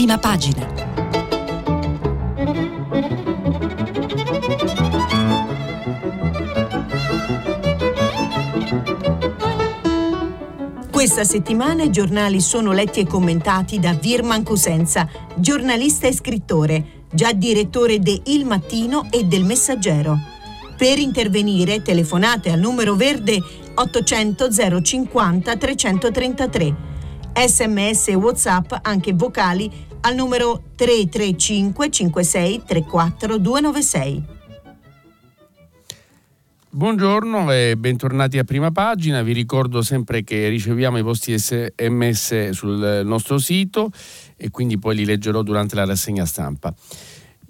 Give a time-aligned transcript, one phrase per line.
[0.00, 0.66] prima pagina.
[10.90, 17.32] Questa settimana i giornali sono letti e commentati da Virman Cusenza, giornalista e scrittore, già
[17.32, 20.16] direttore de Il Mattino e del Messaggero.
[20.78, 23.38] Per intervenire telefonate al numero verde
[23.74, 26.88] 800 050 333
[27.46, 34.38] sms e whatsapp anche vocali al numero 335 56 34 296.
[36.72, 39.22] Buongiorno e bentornati a prima pagina.
[39.22, 43.90] Vi ricordo sempre che riceviamo i vostri sms sul nostro sito
[44.36, 46.72] e quindi poi li leggerò durante la rassegna stampa.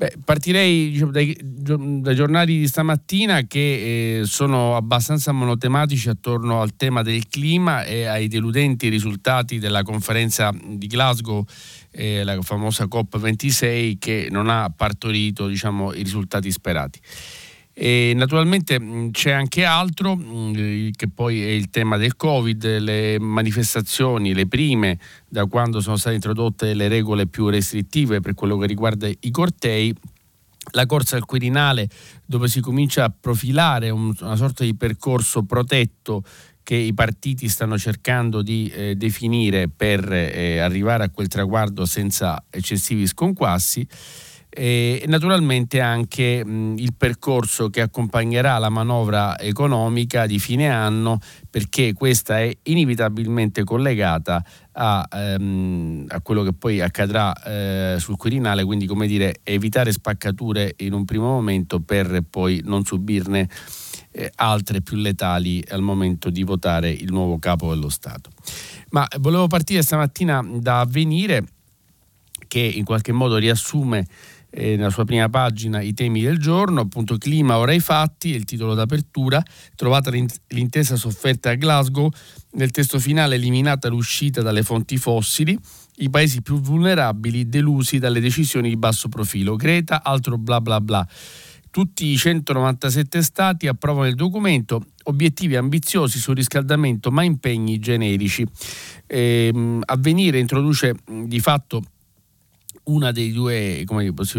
[0.01, 6.75] Beh, partirei diciamo, dai, dai, giornali di stamattina che eh, sono abbastanza monotematici attorno al
[6.75, 11.45] tema del clima e ai deludenti risultati della conferenza di Glasgow,
[11.91, 16.99] eh, la famosa COP26, che non ha partorito diciamo, i risultati sperati.
[17.73, 24.47] E naturalmente c'è anche altro, che poi è il tema del Covid, le manifestazioni, le
[24.47, 29.31] prime, da quando sono state introdotte le regole più restrittive per quello che riguarda i
[29.31, 29.95] cortei,
[30.73, 31.89] la corsa al Quirinale
[32.27, 36.23] dove si comincia a profilare una sorta di percorso protetto
[36.63, 42.45] che i partiti stanno cercando di eh, definire per eh, arrivare a quel traguardo senza
[42.51, 43.87] eccessivi sconquassi
[44.53, 51.93] e naturalmente anche mh, il percorso che accompagnerà la manovra economica di fine anno perché
[51.93, 58.87] questa è inevitabilmente collegata a, ehm, a quello che poi accadrà eh, sul Quirinale, quindi
[58.87, 63.49] come dire evitare spaccature in un primo momento per poi non subirne
[64.11, 68.31] eh, altre più letali al momento di votare il nuovo capo dello Stato.
[68.91, 71.45] Ma volevo partire stamattina da avvenire
[72.49, 74.05] che in qualche modo riassume
[74.51, 78.37] eh, nella sua prima pagina i temi del giorno, appunto clima ora i fatti, è
[78.37, 79.43] il titolo d'apertura,
[79.75, 82.11] trovata l'intesa sofferta a Glasgow,
[82.53, 85.59] nel testo finale eliminata l'uscita dalle fonti fossili,
[85.97, 91.07] i paesi più vulnerabili delusi dalle decisioni di basso profilo, Greta, altro bla bla bla.
[91.71, 98.45] Tutti i 197 stati approvano il documento, obiettivi ambiziosi sul riscaldamento ma impegni generici.
[99.07, 101.83] Eh, avvenire introduce di fatto
[102.91, 103.85] una dei due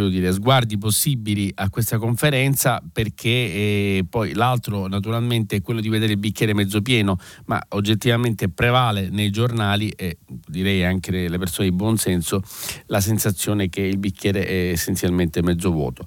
[0.09, 6.13] dire, sguardi possibili a questa conferenza perché eh, poi l'altro naturalmente è quello di vedere
[6.13, 10.17] il bicchiere mezzo pieno ma oggettivamente prevale nei giornali e
[10.47, 12.41] direi anche nelle persone di buon senso
[12.87, 16.05] la sensazione che il bicchiere è essenzialmente mezzo vuoto.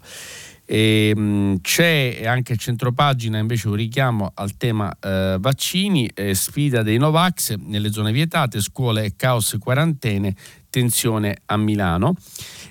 [0.66, 6.82] E, ehm, c'è anche a centropagina invece un richiamo al tema eh, vaccini, eh, sfida
[6.82, 10.34] dei Novax nelle zone vietate, scuole, caos quarantene,
[10.74, 12.16] tensione a Milano.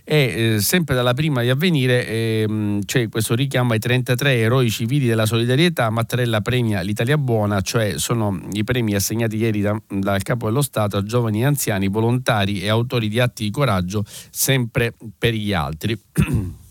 [0.04, 5.08] E eh, sempre dalla prima di avvenire eh, c'è questo richiamo ai 33 eroi civili
[5.08, 5.90] della solidarietà.
[5.90, 10.98] Mattarella premia l'Italia buona, cioè sono i premi assegnati ieri da, dal capo dello Stato
[10.98, 15.98] a giovani e anziani, volontari e autori di atti di coraggio, sempre per gli altri.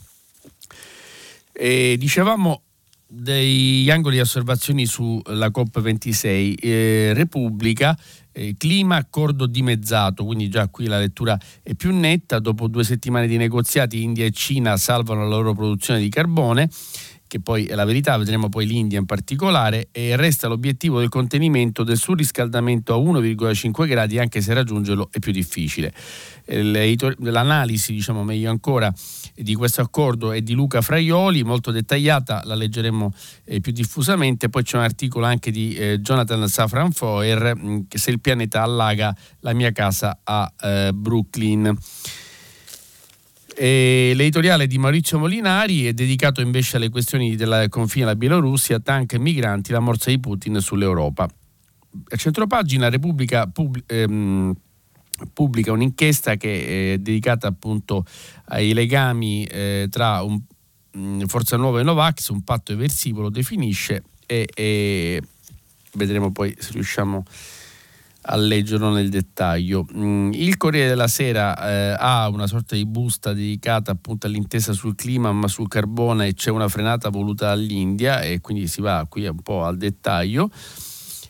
[1.53, 2.63] e dicevamo
[3.07, 6.55] degli angoli di osservazioni sulla COP26.
[6.61, 7.97] Eh, Repubblica
[8.33, 13.27] eh, clima, accordo dimezzato, quindi già qui la lettura è più netta, dopo due settimane
[13.27, 16.69] di negoziati India e Cina salvano la loro produzione di carbone
[17.33, 21.83] che poi è la verità, vedremo poi l'India in particolare, e resta l'obiettivo del contenimento
[21.83, 25.95] del surriscaldamento a 1,5 gradi, anche se raggiungerlo è più difficile.
[26.45, 28.93] L'analisi, diciamo meglio ancora,
[29.35, 33.11] di questo accordo è di Luca Fraioli, molto dettagliata, la leggeremo
[33.45, 38.11] eh, più diffusamente, poi c'è un articolo anche di eh, Jonathan Safran Foer, mm, se
[38.11, 41.75] il pianeta allaga la mia casa a eh, Brooklyn.
[43.55, 49.13] E l'editoriale di Maurizio Molinari è dedicato invece alle questioni del confine alla Bielorussia, tank
[49.15, 51.25] e migranti, la morsa di Putin sull'Europa.
[52.09, 54.55] A centropagina Repubblica pub, ehm,
[55.33, 58.05] pubblica un'inchiesta che è dedicata appunto
[58.47, 60.41] ai legami eh, tra un,
[60.97, 65.23] mm, Forza Nuova e Novax, un patto eversivo lo definisce e, e
[65.95, 67.62] vedremo poi se riusciamo a
[68.25, 69.87] a leggerlo nel dettaglio.
[69.97, 74.95] Mm, il Corriere della Sera eh, ha una sorta di busta dedicata appunto all'intesa sul
[74.95, 79.27] clima, ma sul carbone e c'è una frenata voluta dall'India e quindi si va qui
[79.27, 80.51] un po' al dettaglio.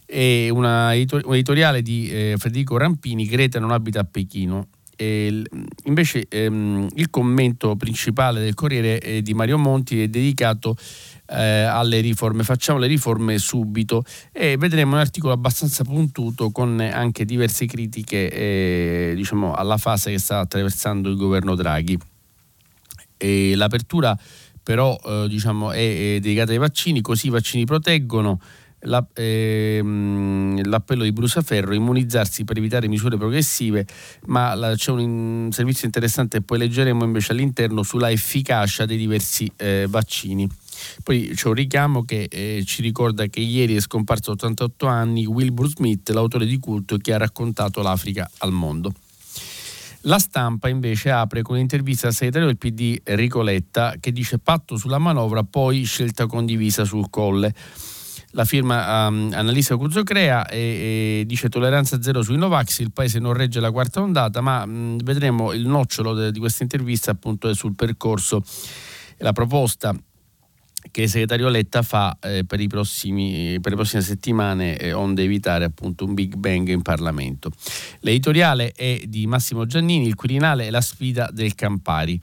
[0.04, 4.68] E una, un editoriale di eh, Federico Rampini, Greta non abita a Pechino.
[5.02, 5.42] eh,
[5.84, 10.76] invece ehm, il commento principale del Corriere eh, di Mario Monti è dedicato
[11.26, 12.42] eh, alle riforme.
[12.42, 19.12] Facciamo le riforme subito e vedremo un articolo abbastanza puntuto con anche diverse critiche eh,
[19.14, 21.98] diciamo, alla fase che sta attraversando il governo Draghi.
[23.16, 24.19] E l'apertura
[24.62, 28.40] però eh, diciamo, è, è dedicata ai vaccini, così i vaccini proteggono.
[28.84, 33.86] La, ehm, l'appello di Brusaferro immunizzarsi per evitare misure progressive
[34.26, 39.48] ma la, c'è un, servizio interessante che poi leggeremo invece all'interno sulla efficacia dei diversi
[39.56, 40.48] eh, vaccini
[41.02, 45.26] poi c'è un richiamo che eh, ci ricorda che ieri è scomparso a 88 anni
[45.26, 48.93] Wilbur Smith, l'autore di culto che ha raccontato l'Africa al mondo.
[50.06, 54.76] La stampa invece apre con un'intervista al segretario del PD Enrico Letta che dice patto
[54.76, 57.55] sulla manovra, poi scelta condivisa sul colle.
[58.32, 63.35] La firma um, Annalisa Cuzzocrea e, e dice tolleranza zero sui Novax, il paese non
[63.35, 67.55] regge la quarta ondata, ma mh, vedremo il nocciolo de, di questa intervista appunto è
[67.55, 68.43] sul percorso.
[69.19, 69.94] La proposta
[70.90, 75.64] che il segretario Letta fa eh, per, prossimi, per, le prossime settimane eh, onde evitare
[75.64, 77.50] appunto un Big Bang in Parlamento.
[78.00, 82.20] L'editoriale è di Massimo Giannini, il Quirinale è la sfida del Campari.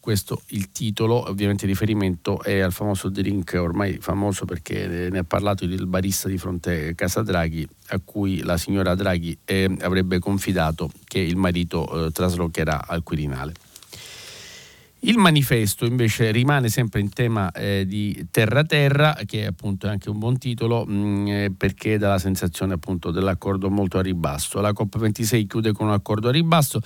[0.00, 5.24] Questo il titolo, ovviamente il riferimento è al famoso drink, ormai famoso perché ne ha
[5.24, 10.18] parlato il barista di fronte a Casa Draghi, a cui la signora Draghi eh, avrebbe
[10.18, 13.54] confidato che il marito eh, traslocherà al Quirinale.
[15.06, 20.18] Il manifesto invece rimane sempre in tema eh, di terra-terra, che appunto è anche un
[20.18, 24.62] buon titolo mh, mm, eh, perché dà la sensazione appunto dell'accordo molto a ribasso.
[24.62, 26.80] La COP26 chiude con un accordo a ribasso.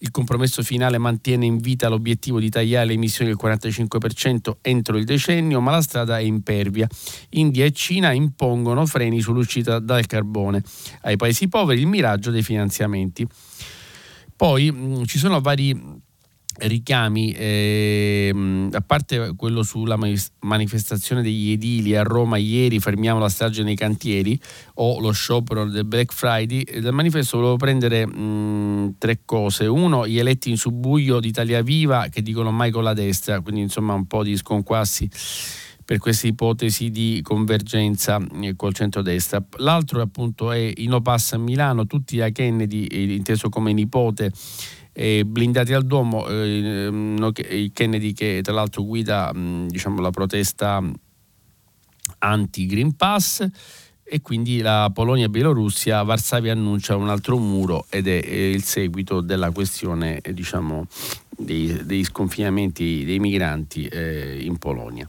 [0.00, 5.04] Il compromesso finale mantiene in vita l'obiettivo di tagliare le emissioni del 45% entro il
[5.04, 6.86] decennio, ma la strada è impervia.
[7.30, 10.62] India e Cina impongono freni sull'uscita dal carbone.
[11.00, 13.26] Ai paesi poveri il miraggio dei finanziamenti.
[14.36, 16.02] Poi mh, mm, ci sono vari
[16.56, 19.98] richiami, eh, a parte quello sulla
[20.40, 24.38] manifestazione degli edili a Roma ieri, fermiamo la strage nei cantieri
[24.74, 29.66] o lo sciopero del Black Friday, dal manifesto volevo prendere mh, tre cose.
[29.66, 33.62] Uno, gli eletti in subbuglio di Italia Viva che dicono mai con la destra, quindi
[33.62, 35.08] insomma un po' di sconquassi
[35.84, 39.44] per queste ipotesi di convergenza eh, col centrodestra.
[39.58, 44.32] L'altro appunto è Inopass a Milano, tutti a Kennedy, eh, inteso come nipote
[44.94, 50.82] eh, blindati al Duomo, eh, Kennedy che tra l'altro guida mh, diciamo, la protesta
[52.18, 53.46] anti-Green Pass
[54.06, 60.20] e quindi la Polonia-Bielorussia, Varsavia annuncia un altro muro ed è, il seguito della questione
[60.20, 60.86] eh, diciamo,
[61.30, 65.06] dei, dei, sconfinamenti dei migranti eh, in Polonia.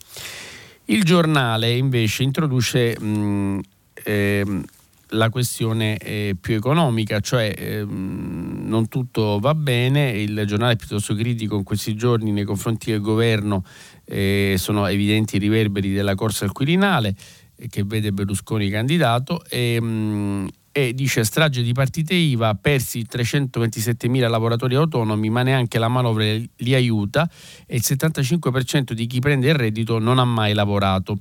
[0.86, 3.60] Il giornale invece introduce mh,
[4.04, 4.62] eh,
[5.10, 11.16] la questione eh, più economica, cioè ehm, non tutto va bene, il giornale è piuttosto
[11.16, 13.64] critico in questi giorni nei confronti del governo,
[14.06, 17.16] eh, sono evidenti i riverberi della corsa al Quirinale
[17.56, 23.06] eh, che vede Berlusconi candidato e, mh, mm, e dice strage di partite IVA, persi
[23.06, 27.30] 327 mila lavoratori autonomi ma neanche la manovra li aiuta
[27.66, 31.20] e il 75% di chi prende il reddito non ha mai lavorato.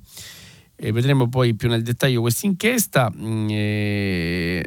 [0.76, 3.12] E vedremo poi più nel dettaglio questa inchiesta.
[3.16, 4.64] Mm, e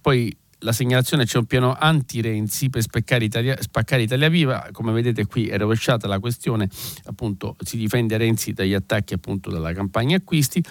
[0.00, 2.82] poi la segnalazione c'è un piano anti-Renzi per
[3.22, 6.68] Italia, spaccare Italia Viva, come vedete qui è rovesciata la questione,
[7.04, 10.62] appunto si difende Renzi dagli attacchi appunto dalla campagna acquisti.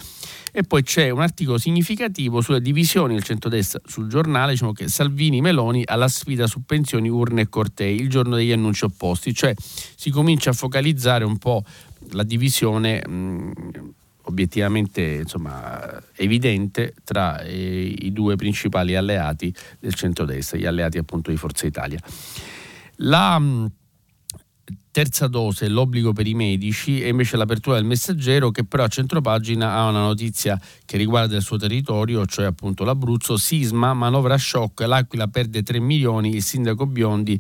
[0.52, 5.42] E poi c'è un articolo significativo sulle divisioni del centrodestra sul giornale, diciamo che Salvini
[5.42, 9.54] Meloni alla sfida su pensioni, urne e cortei, il giorno degli annunci opposti, cioè
[9.96, 11.64] si comincia a focalizzare un po'
[12.12, 13.52] la divisione mh,
[14.26, 21.38] obiettivamente insomma, evidente tra eh, i due principali alleati del centrodestra, gli alleati appunto di
[21.38, 22.00] Forza Italia.
[22.98, 23.40] La
[24.96, 29.74] terza dose, l'obbligo per i medici e invece l'apertura del messaggero che però a centropagina
[29.74, 35.28] ha una notizia che riguarda il suo territorio, cioè appunto l'Abruzzo, sisma, manovra shock, l'Aquila
[35.28, 37.38] perde 3 milioni, il sindaco Biondi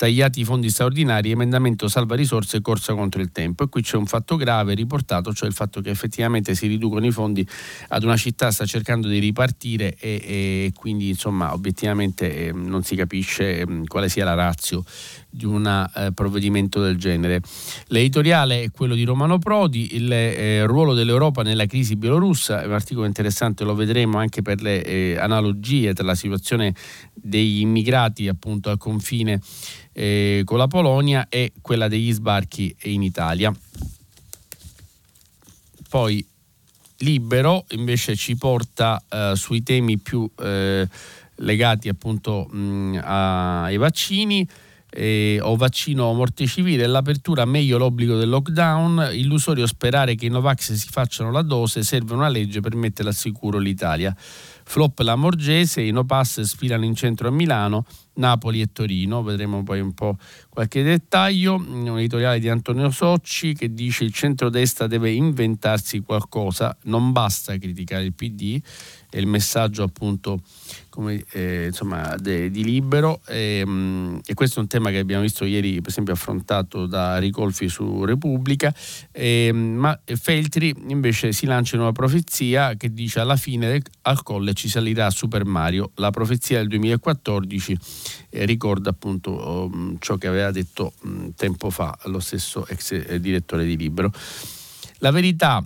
[0.00, 3.64] tagliati i fondi straordinari, emendamento salva risorse, corsa contro il tempo.
[3.64, 7.10] E qui c'è un fatto grave riportato, cioè il fatto che effettivamente si riducono i
[7.10, 7.46] fondi
[7.88, 12.96] ad una città sta cercando di ripartire e, e quindi insomma obiettivamente eh, non si
[12.96, 14.86] capisce eh, quale sia la razio
[15.28, 17.40] di un eh, provvedimento del genere.
[17.88, 22.72] L'editoriale è quello di Romano Prodi, il eh, ruolo dell'Europa nella crisi bielorussa, è un
[22.72, 26.74] articolo interessante, lo vedremo anche per le eh, analogie tra la situazione
[27.14, 29.40] degli immigrati appunto al confine
[29.92, 33.52] eh, con la Polonia e quella degli sbarchi in Italia.
[35.88, 36.24] Poi
[36.98, 40.86] Libero invece ci porta eh, sui temi più eh,
[41.36, 44.46] legati appunto mh, ai vaccini
[44.90, 50.28] eh, o vaccino o morte civile, l'apertura meglio l'obbligo del lockdown, illusorio sperare che i
[50.28, 54.14] Novax si facciano la dose, serve una legge per mettere al sicuro l'Italia.
[54.70, 59.64] Flop la Morgese, i No Pass sfilano in centro a Milano, Napoli e Torino, vedremo
[59.64, 60.16] poi un po'
[60.48, 67.10] qualche dettaglio, un editoriale di Antonio Socci che dice il centrodestra deve inventarsi qualcosa, non
[67.10, 68.60] basta criticare il PD,
[69.18, 70.40] il messaggio appunto
[70.88, 73.20] come, eh, insomma, de, di libero.
[73.26, 76.86] E, ehm, mh, e, questo è un tema che abbiamo visto ieri per esempio affrontato
[76.86, 78.74] da Ricolfi su Repubblica.
[79.10, 84.22] E, ehm, ma Feltri invece si lancia in una profezia che dice alla fine al
[84.22, 87.78] colle ci salirà Super Mario la profezia del 2014
[88.30, 93.20] eh, ricorda appunto um, ciò che aveva detto um, tempo fa lo stesso ex eh,
[93.20, 94.12] direttore di Libero.
[94.98, 95.64] La verità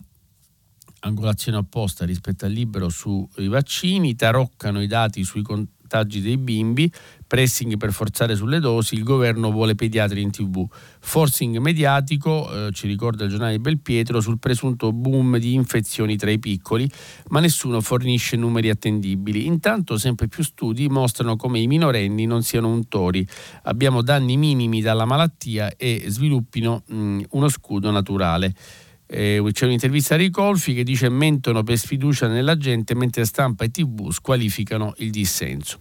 [1.04, 6.90] angolazione opposta rispetto al libero sui vaccini, taroccano i dati sui contagi dei bimbi,
[7.26, 10.66] pressing per forzare sulle dosi, il governo vuole pediatri in tv,
[11.00, 16.38] forcing mediatico, eh, ci ricorda il giornale Belpietro, sul presunto boom di infezioni tra i
[16.38, 16.90] piccoli,
[17.28, 19.46] ma nessuno fornisce numeri attendibili.
[19.46, 23.26] Intanto sempre più studi mostrano come i minorenni non siano untori,
[23.64, 28.54] abbiamo danni minimi dalla malattia e sviluppino mh, uno scudo naturale.
[29.06, 33.70] Eh, c'è un'intervista a Ricolfi che dice mentono per sfiducia nella gente mentre stampa e
[33.70, 35.78] tv squalificano il dissenso.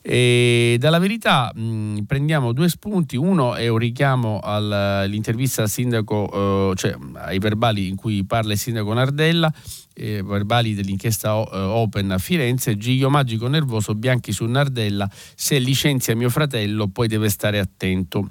[0.00, 6.76] E dalla verità mh, prendiamo due spunti, uno è un richiamo all'intervista al sindaco, eh,
[6.76, 9.52] cioè ai verbali in cui parla il sindaco Nardella,
[9.92, 16.16] eh, verbali dell'inchiesta eh, Open a Firenze, Giglio Magico nervoso, Bianchi su Nardella, se licenzia
[16.16, 18.30] mio fratello poi deve stare attento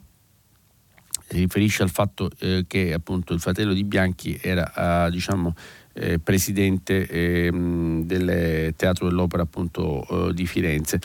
[1.27, 5.53] si riferisce al fatto eh, che appunto il fratello di Bianchi era diciamo,
[5.93, 10.99] eh, presidente eh, del Teatro dell'Opera appunto, eh, di Firenze.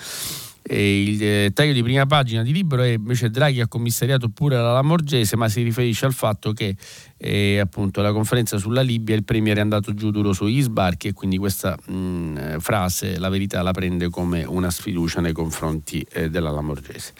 [0.64, 4.54] E il eh, taglio di prima pagina di libro è invece Draghi ha commissariato pure
[4.54, 6.76] la Lamorgese, ma si riferisce al fatto che
[7.16, 11.12] eh, appunto alla conferenza sulla Libia il Premier è andato giù duro sugli sbarchi e
[11.14, 16.52] quindi questa mh, frase la verità la prende come una sfiducia nei confronti eh, della
[16.52, 17.12] Lamorgese.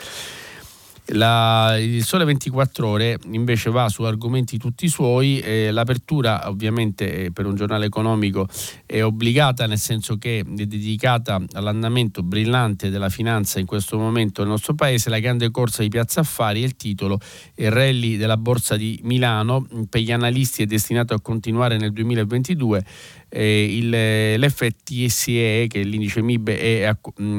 [1.07, 7.33] La, il Sole 24 Ore invece va su argomenti tutti suoi, eh, l'apertura ovviamente eh,
[7.33, 8.49] per un giornale economico
[8.87, 14.51] è obbligata nel senso che è dedicata all'andamento brillante della finanza in questo momento nel
[14.51, 17.19] nostro paese, la grande corsa di Piazza Affari e il titolo
[17.57, 19.67] Il rally della Borsa di Milano.
[19.89, 22.85] Per gli analisti è destinato a continuare nel 2022
[23.35, 26.97] eh, il, l'FTSE, che è l'indice MIB, è a,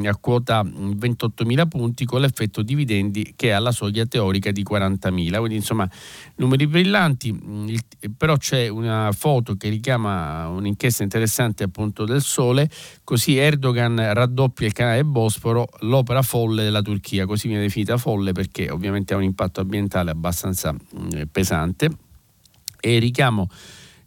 [0.10, 5.38] a quota 28.000 punti con l'effetto dividendi che è alla soglia teorica di 40.000.
[5.38, 5.88] Quindi insomma
[6.38, 7.80] numeri brillanti, il,
[8.18, 12.70] però c'è una foto che richiama un'inchiesta interessante appunto del Sole,
[13.04, 18.72] così Erdogan raddoppia il canale Bosforo, l'opera folle della Turchia, così viene definita folle perché
[18.72, 21.90] ovviamente ha un impatto ambientale abbastanza mh, pesante.
[22.86, 23.48] E richiamo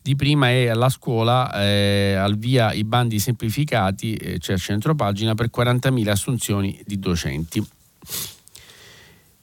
[0.06, 4.94] di prima è alla scuola eh, al via i bandi semplificati, eh, cioè a centro
[4.94, 7.66] pagina, per 40.000 assunzioni di docenti.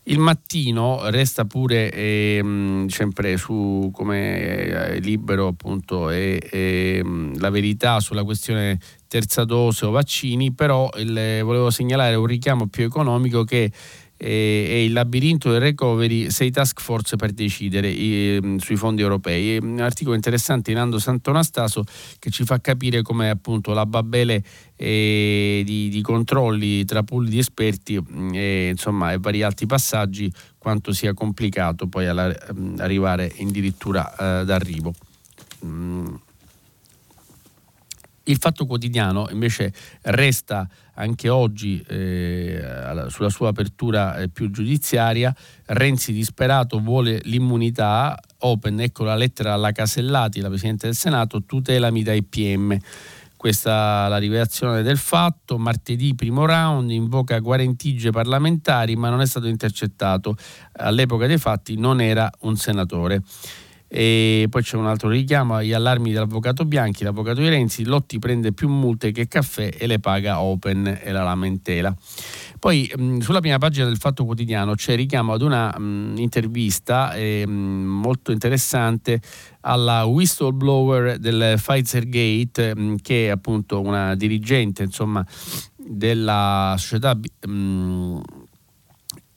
[0.03, 7.01] Il mattino resta pure eh, sempre su come libero appunto e, e,
[7.35, 8.79] la verità sulla questione
[9.09, 13.69] terza dose o vaccini, però il, volevo segnalare un richiamo più economico che
[14.25, 19.57] e, il labirinto del recovery, sei task force per decidere i, mm, sui fondi europei.
[19.57, 21.83] Un articolo interessante di Nando Santonastaso
[22.19, 24.41] che ci fa capire come appunto la babele
[24.77, 30.31] eh, di, di, controlli tra pool di esperti mm, e, insomma, e vari altri passaggi
[30.57, 34.93] quanto sia complicato poi alla, mm, arrivare addirittura eh, d'arrivo.
[35.65, 36.15] Mm.
[38.25, 40.65] Il fatto quotidiano invece resta
[40.95, 42.61] anche oggi eh,
[43.07, 45.33] sulla sua apertura eh, più giudiziaria.
[45.65, 52.03] Renzi disperato vuole l'immunità, Open, ecco la lettera alla Casellati, la Presidente del Senato, tutelami
[52.03, 52.77] dai PM.
[53.43, 55.57] Questa è la rivelazione del fatto.
[55.57, 60.37] Martedì, primo round, invoca guarentigie parlamentari, ma non è stato intercettato.
[60.77, 63.21] All'epoca dei fatti non era un senatore.
[63.95, 68.51] E poi c'è un altro richiamo agli allarmi dell'avvocato Bianchi, l'avvocato di Renzi, Lotti prende
[68.51, 71.95] più multe che caffè e le paga Open e la lamentela.
[72.57, 77.45] Poi mh, sulla prima pagina del Fatto Quotidiano c'è richiamo ad una mh, intervista eh,
[77.45, 79.21] mh, molto interessante
[79.61, 85.23] alla whistleblower del Pfizer Gate, che è appunto una dirigente insomma,
[85.75, 87.15] della società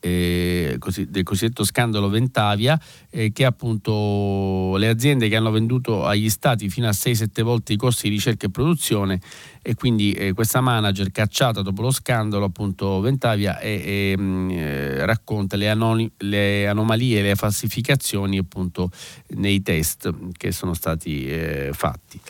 [0.07, 6.69] eh, del cosiddetto scandalo Ventavia, eh, che appunto le aziende che hanno venduto agli stati
[6.69, 9.21] fino a 6-7 volte i costi di ricerca e produzione
[9.63, 15.07] e quindi eh, questa manager cacciata dopo lo scandalo appunto Ventavia e, e mm, eh,
[15.07, 18.91] racconta le, anoni- le, anomalie, le falsificazioni appunto
[19.31, 22.21] nei test che sono stati eh, fatti.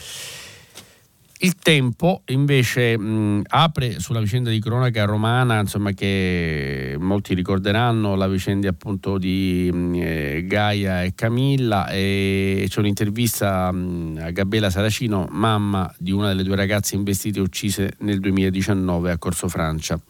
[1.40, 8.26] Il tempo invece mh, apre sulla vicenda di cronaca romana, insomma, che molti ricorderanno, la
[8.26, 15.28] vicenda appunto di mh, eh, Gaia e Camilla e c'è un'intervista mh, a Gabriela Saracino,
[15.30, 20.00] mamma di una delle due ragazze investite e uccise nel 2019 a Corso Francia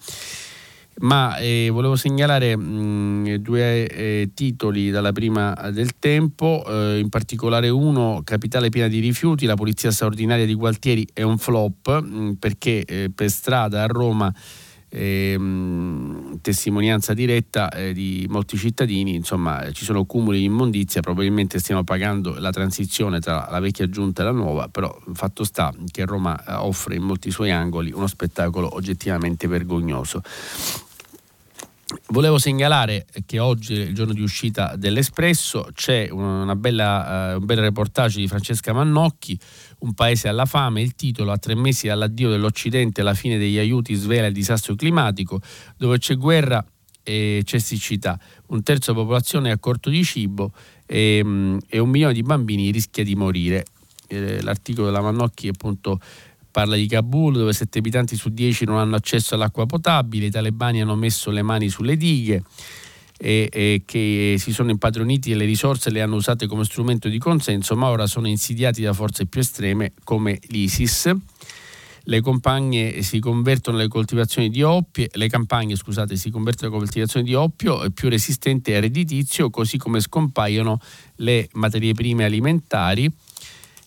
[1.01, 7.69] ma eh, volevo segnalare mh, due eh, titoli dalla prima del tempo, eh, in particolare
[7.69, 12.85] uno, Capitale piena di rifiuti, la polizia straordinaria di Gualtieri è un flop mh, perché
[12.85, 14.33] eh, per strada a Roma
[14.89, 21.85] ehm, testimonianza diretta eh, di molti cittadini, insomma ci sono cumuli di immondizia, probabilmente stiamo
[21.85, 26.43] pagando la transizione tra la vecchia giunta e la nuova, però fatto sta che Roma
[26.43, 30.23] eh, offre in molti suoi angoli uno spettacolo oggettivamente vergognoso.
[32.09, 38.19] Volevo segnalare che oggi, il giorno di uscita dell'Espresso, c'è bella, uh, un bel reportage
[38.19, 39.39] di Francesca Mannocchi,
[39.81, 43.95] Un paese alla fame, il titolo A tre mesi dall'addio dell'Occidente, la fine degli aiuti
[43.95, 45.41] svela il disastro climatico,
[45.77, 46.65] dove c'è guerra
[47.05, 50.51] e c'è siccità, un terzo della popolazione è a corto di cibo
[50.87, 53.65] e, um, e un milione di bambini rischia di morire.
[54.09, 56.01] Eh, l'articolo della Mannocchi appunto
[56.57, 60.81] Parla di Kabul dove 7 abitanti su 10 non hanno accesso all'acqua potabile, i talebani
[60.81, 62.43] hanno messo le mani sulle dighe
[63.19, 67.19] e, e che si sono impadroniti delle risorse e le hanno usate come strumento di
[67.19, 71.15] consenso, ma ora sono insidiati da forze più estreme come l'ISIS.
[72.05, 77.27] Le campagne si convertono alle coltivazioni di oppio, le campagne scusate, si convertono alle coltivazioni
[77.27, 80.81] di oppio più resistenti al redditizio, così come scompaiono
[81.17, 83.13] le materie prime alimentari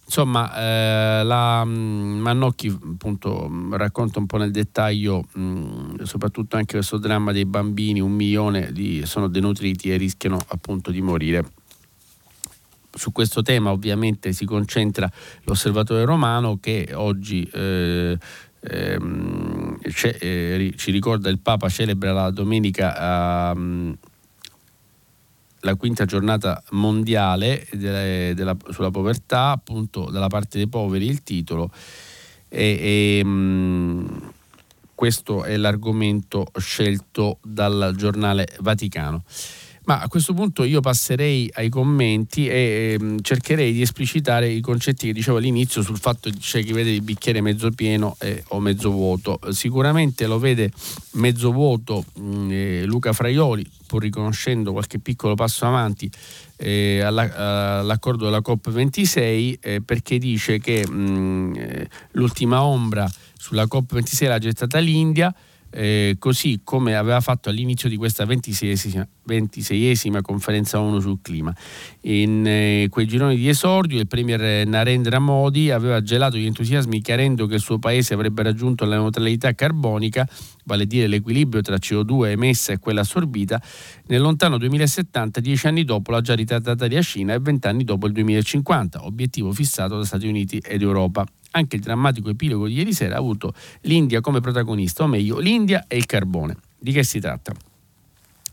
[0.09, 6.77] Insomma, eh, la mm, Mannocchi appunto racconta un po' nel dettaglio mh, mm, soprattutto anche
[6.77, 11.51] questo dramma dei bambini, un milione di, sono denutriti e rischiano appunto di morire.
[12.91, 15.07] Su questo tema ovviamente si concentra
[15.43, 18.17] l'osservatore romano che oggi eh,
[18.61, 23.53] ehm, eh, ci ricorda il Papa celebra la domenica
[25.61, 31.71] la quinta giornata mondiale delle, della, sulla povertà, appunto dalla parte dei poveri il titolo.
[32.47, 34.31] E, e, mh,
[34.95, 39.23] questo è l'argomento scelto dal giornale Vaticano.
[39.89, 45.07] Ma a questo punto io passerei ai commenti e eh, cercherei di esplicitare i concetti
[45.07, 48.59] che dicevo all'inizio sul fatto che c'è chi vede il bicchiere mezzo pieno eh, o
[48.59, 49.39] mezzo vuoto.
[49.49, 50.71] Sicuramente lo vede
[51.13, 56.07] mezzo vuoto mh, eh, Luca Fraioli, pur riconoscendo qualche piccolo passo avanti
[56.57, 64.27] eh, alla, all'accordo della COP26, eh, perché dice che mh, eh, l'ultima ombra sulla COP26
[64.27, 65.33] l'ha gettata l'India
[65.71, 71.53] eh, così come aveva fatto all'inizio di questa 26esima, 26esima conferenza ONU sul clima.
[72.01, 77.45] In eh, quei gironi di esordio il premier Narendra Modi aveva gelato gli entusiasmi chiarendo
[77.45, 80.27] che il suo paese avrebbe raggiunto la neutralità carbonica,
[80.65, 83.61] vale a dire l'equilibrio tra CO2 emessa e quella assorbita,
[84.07, 89.05] nel lontano 2070, dieci anni dopo la già ritardata Cina e vent'anni dopo il 2050,
[89.05, 93.19] obiettivo fissato da Stati Uniti ed Europa anche il drammatico epilogo di ieri sera ha
[93.19, 96.55] avuto l'India come protagonista, o meglio l'India e il carbone.
[96.77, 97.68] Di che si tratta?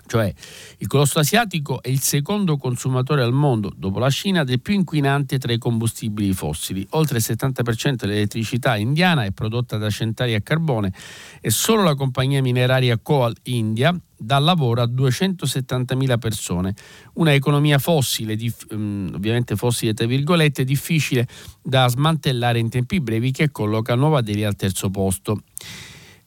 [0.07, 0.33] Cioè,
[0.79, 5.39] il colosso asiatico è il secondo consumatore al mondo, dopo la Cina, del più inquinante
[5.39, 6.87] tra i combustibili fossili.
[6.91, 10.93] Oltre il 70% dell'elettricità indiana è prodotta da centrali a carbone
[11.41, 16.75] e solo la compagnia mineraria Coal India dà lavoro a 270.000 persone.
[17.15, 21.27] Una economia fossile, dif- mm, ovviamente fossile tra virgolette, difficile
[21.63, 25.43] da smantellare in tempi brevi che colloca Nuova Delhi al terzo posto.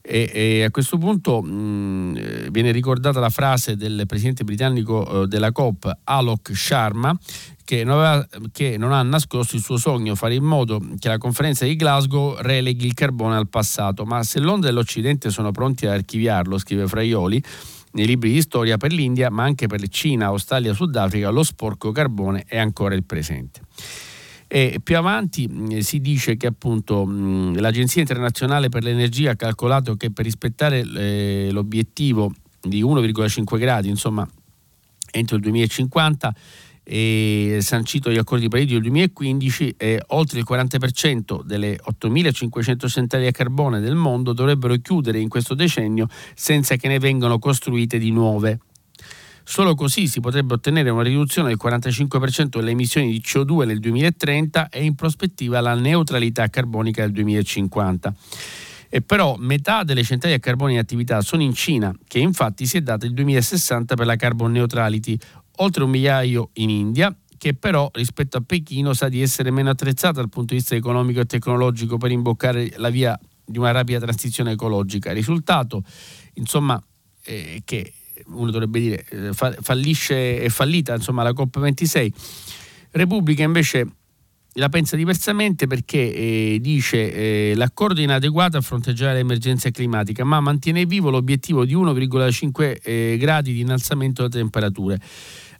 [0.02, 2.16] E, e a questo punto mh, mm,
[2.50, 7.16] viene ricordata la frase del presidente britannico eh, della COP, Alok Sharma,
[7.64, 11.18] che non, aveva, che non, ha nascosto il suo sogno, fare in modo che la
[11.18, 14.04] conferenza di Glasgow releghi il carbone al passato.
[14.04, 17.40] Ma se Londra e l'Occidente sono pronti ad archiviarlo, scrive Fraioli,
[17.92, 22.44] nei libri di storia per l'India, ma anche per Cina, Australia, Sudafrica, lo sporco carbone
[22.46, 23.60] è ancora il presente.
[24.52, 29.94] E più avanti mh, si dice che appunto mh, l'Agenzia internazionale per l'energia ha calcolato
[29.94, 34.28] che per rispettare eh, l'obiettivo di 1,5 gradi, insomma,
[35.12, 36.34] entro il 2050
[36.82, 43.28] e sancito gli accordi di Parigi del 2015, eh, oltre il 40% delle 8.500 centrali
[43.28, 48.10] a carbone del mondo dovrebbero chiudere in questo decennio senza che ne vengano costruite di
[48.10, 48.58] nuove.
[49.50, 54.68] Solo così si potrebbe ottenere una riduzione del 45% delle emissioni di CO2 nel 2030
[54.68, 58.14] e in prospettiva la neutralità carbonica nel 2050.
[58.88, 62.76] E però metà delle centrali a carbone in attività sono in Cina, che infatti si
[62.76, 65.18] è data il 2060 per la carbon neutrality,
[65.56, 70.20] oltre un migliaio in India che però rispetto a Pechino sa di essere meno attrezzata
[70.20, 74.52] dal punto di vista economico e tecnologico per imboccare la via di una rapida transizione
[74.52, 75.10] ecologica.
[75.10, 75.82] Risultato,
[76.34, 76.80] insomma,
[77.20, 77.94] è che
[78.32, 82.10] uno dovrebbe dire eh, fallisce, è fallita insomma, la COP26.
[82.92, 83.86] Repubblica invece
[84.54, 90.40] la pensa diversamente perché eh, dice eh, l'accordo è inadeguato a fronteggiare l'emergenza climatica, ma
[90.40, 95.00] mantiene vivo l'obiettivo di 1,5 eh, gradi di innalzamento delle temperature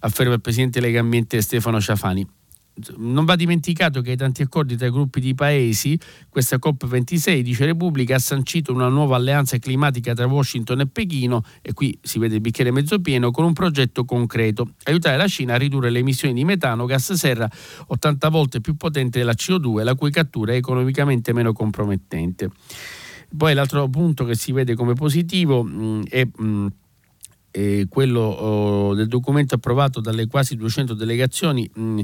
[0.01, 2.40] afferma il presidente Lega Ambiente Stefano Ciafani.
[2.97, 7.65] Non va dimenticato che ai tanti accordi tra i gruppi di paesi, questa COP26, dice
[7.65, 12.37] Repubblica, ha sancito una nuova alleanza climatica tra Washington e Pechino, e qui si vede
[12.37, 16.35] il bicchiere mezzo pieno, con un progetto concreto, aiutare la Cina a ridurre le emissioni
[16.35, 17.49] di metano, gas serra
[17.87, 22.51] 80 volte più potente della CO2, la cui cattura è economicamente meno compromettente.
[23.37, 26.27] Poi l'altro punto che si vede come positivo mh, è...
[26.37, 26.67] Mh,
[27.89, 32.01] quello oh, del documento approvato dalle quasi 200 delegazioni mh,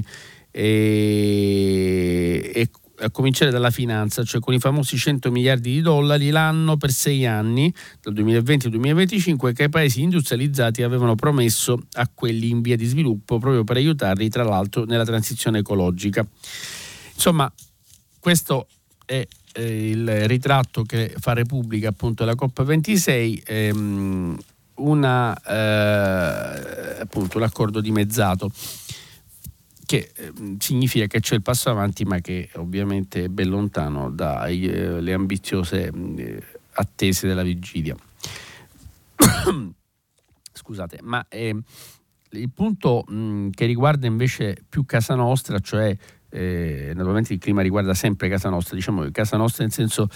[0.51, 6.77] e, e a cominciare dalla finanza, cioè con i famosi 100 miliardi di dollari l'anno
[6.77, 12.49] per sei anni, dal 2020 al 2025, che i paesi industrializzati avevano promesso a quelli
[12.49, 16.25] in via di sviluppo proprio per aiutarli, tra l'altro, nella transizione ecologica.
[17.13, 17.51] Insomma,
[18.19, 18.67] questo
[19.05, 23.41] è eh, il ritratto che fa Repubblica appunto della COP26.
[23.45, 24.37] Ehm,
[24.77, 28.51] una, eh, appunto, l'accordo dimezzato
[29.87, 35.09] che eh, significa che c'è il passo avanti ma che ovviamente è ben lontano dalle
[35.09, 37.95] eh, ambiziose eh, attese della vigilia.
[40.51, 41.55] Scusate, ma eh,
[42.31, 45.95] il punto mh, che riguarda invece più casa nostra, cioè
[46.29, 50.09] eh, naturalmente il clima riguarda sempre casa nostra, diciamo casa nostra nel senso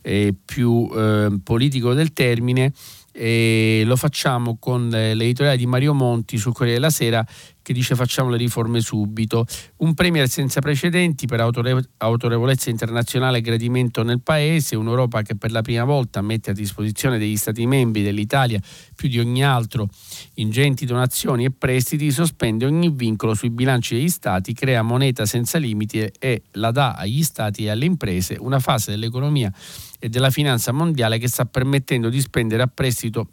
[0.00, 2.72] eh, più eh, politico del termine,
[3.12, 7.24] e lo facciamo con l'editoriale di Mario Monti sul Corriere della Sera
[7.62, 9.46] che dice facciamo le riforme subito.
[9.78, 15.52] Un premier senza precedenti per autore- autorevolezza internazionale e gradimento nel paese, un'Europa che per
[15.52, 18.60] la prima volta mette a disposizione degli Stati membri dell'Italia
[18.94, 19.88] più di ogni altro
[20.34, 26.00] ingenti donazioni e prestiti, sospende ogni vincolo sui bilanci degli Stati, crea moneta senza limiti
[26.18, 29.52] e la dà agli Stati e alle imprese, una fase dell'economia
[29.98, 33.28] e della finanza mondiale che sta permettendo di spendere a prestito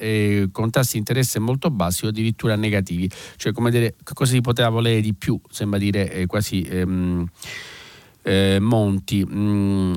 [0.00, 3.08] eh, con tassi di interesse molto bassi o addirittura negativi.
[3.36, 7.26] Cioè, come dire, cosa si poteva volere di più, sembra dire eh, quasi ehm,
[8.22, 9.26] eh, Monti.
[9.30, 9.94] Mm,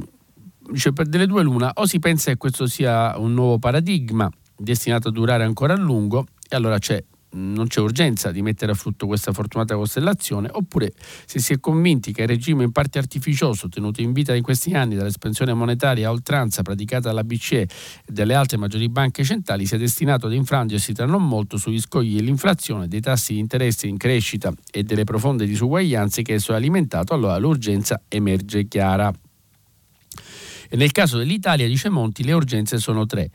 [0.76, 5.08] cioè, per delle due l'una, o si pensa che questo sia un nuovo paradigma destinato
[5.08, 7.04] a durare ancora a lungo, e allora c'è
[7.34, 10.94] non c'è urgenza di mettere a frutto questa fortunata costellazione, oppure
[11.26, 14.74] se si è convinti che il regime in parte artificioso tenuto in vita in questi
[14.74, 17.70] anni dall'espansione monetaria a oltranza praticata dalla BCE e
[18.08, 22.88] dalle altre maggiori banche centrali sia destinato ad infrangersi tra non molto sugli scogli dell'inflazione,
[22.88, 27.38] dei tassi di interesse in crescita e delle profonde disuguaglianze che esso ha alimentato, allora
[27.38, 29.14] l'urgenza emerge chiara.
[30.70, 33.30] E nel caso dell'Italia, dice Monti, le urgenze sono tre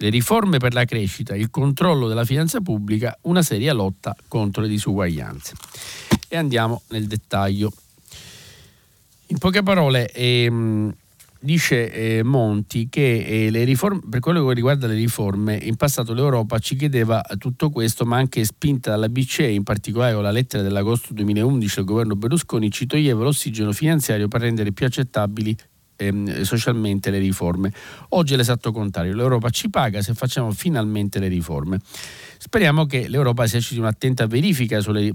[0.00, 4.68] le riforme per la crescita, il controllo della finanza pubblica, una seria lotta contro le
[4.68, 5.54] disuguaglianze.
[6.26, 7.70] E andiamo nel dettaglio.
[9.26, 10.94] In poche parole, ehm,
[11.38, 16.58] dice eh, Monti che eh, riforme, per quello che riguarda le riforme, in passato l'Europa
[16.58, 21.12] ci chiedeva tutto questo, ma anche spinta dalla BCE, in particolare con la lettera dell'agosto
[21.12, 25.54] 2011 del governo Berlusconi, ci toglieva l'ossigeno finanziario per rendere più accettabili
[26.06, 27.72] ehm, socialmente le riforme.
[28.10, 31.78] Oggi è l'esatto contrario, l'Europa ci paga se facciamo finalmente le riforme.
[32.38, 35.12] Speriamo che l'Europa eserciti un'attenta verifica sulle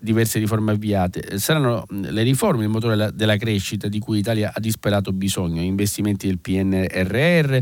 [0.00, 1.38] diverse riforme avviate.
[1.38, 6.28] Saranno le riforme il motore della, della crescita di cui l'Italia ha disperato bisogno, investimenti
[6.28, 7.60] del PNRR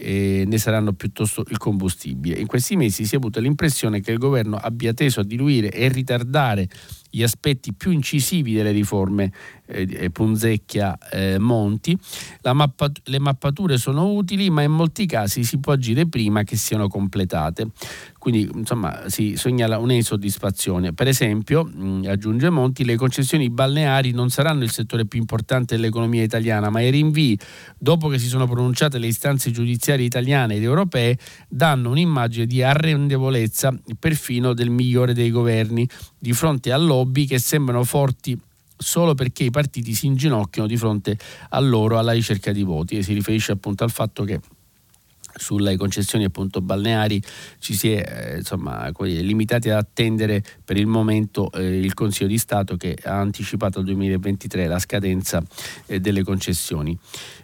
[0.00, 2.38] eh, ne saranno piuttosto il combustibile.
[2.38, 5.88] In questi mesi si è avuta l'impressione che il governo abbia teso a diluire e
[5.88, 6.68] ritardare
[7.10, 9.32] gli aspetti più incisivi delle riforme
[9.66, 11.96] eh, eh Punzecchia eh, Monti.
[12.42, 16.88] Mappat- le mappature sono utili, ma in molti casi si può agire prima che siano
[16.88, 17.68] completate.
[18.18, 20.92] Quindi insomma si segnala un'insoddisfazione.
[20.92, 26.22] Per esempio, mh, aggiunge Monti, le concessioni balneari non saranno il settore più importante dell'economia
[26.22, 27.38] italiana, ma i rinvii,
[27.78, 31.16] dopo che si sono pronunciate le istanze giudiziarie italiane ed europee,
[31.48, 37.84] danno un'immagine di arrendevolezza perfino del migliore dei governi di fronte a lobby che sembrano
[37.84, 38.38] forti
[38.76, 41.18] solo perché i partiti si inginocchiano di fronte
[41.50, 44.40] a loro alla ricerca di voti e si riferisce appunto al fatto che
[45.40, 47.20] sulle concessioni appunto balneari
[47.58, 52.38] ci si è eh, insomma, limitati ad attendere per il momento eh, il Consiglio di
[52.38, 55.42] Stato che ha anticipato al 2023 la scadenza
[55.86, 56.96] eh, delle concessioni.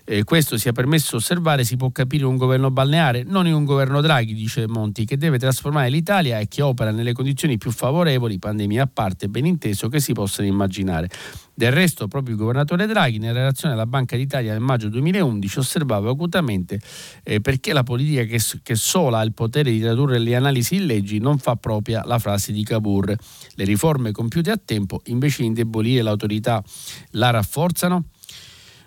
[0.04, 4.00] Eh, questo sia permesso osservare si può capire un governo balneare, non in un governo
[4.00, 8.84] Draghi, dice Monti, che deve trasformare l'Italia e che opera nelle condizioni più favorevoli, pandemia
[8.84, 11.08] a parte, ben inteso, che si possano immaginare.
[11.58, 16.10] Del resto, proprio il governatore Draghi, nella relazione alla Banca d'Italia nel maggio 2011, osservava
[16.10, 16.78] acutamente
[17.22, 20.84] eh, perché la politica che, che, sola ha il potere di tradurre le analisi in
[20.84, 23.16] leggi non fa propria la frase di Cavour.
[23.54, 26.62] Le riforme compiute a tempo, invece di indebolire l'autorità,
[27.12, 28.04] la rafforzano?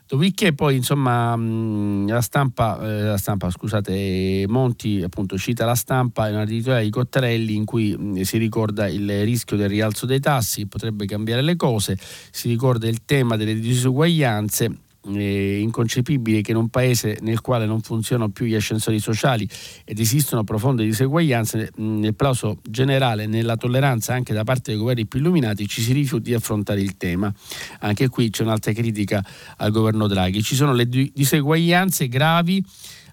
[0.10, 6.34] Dopodiché poi insomma la stampa, eh, la stampa, scusate, Monti appunto cita la stampa in
[6.34, 11.06] una editoriale di Cottarelli in cui si ricorda il rischio del rialzo dei tassi, potrebbe
[11.06, 11.96] cambiare le cose,
[12.32, 17.82] si ricorda il tema delle disuguaglianze eh, inconcepibile che in un paese nel quale non
[17.82, 19.48] funzionano più gli ascensori sociali
[19.86, 25.20] ed esistono profonde diseguaglianze, nel plauso generale, nella tolleranza anche da parte dei governi più
[25.20, 27.34] illuminati, ci si rifiuti di affrontare il tema.
[27.80, 29.24] Anche qui c'è un'altra critica
[29.58, 30.42] al governo Draghi.
[30.42, 32.64] Ci sono le diseguaglianze gravi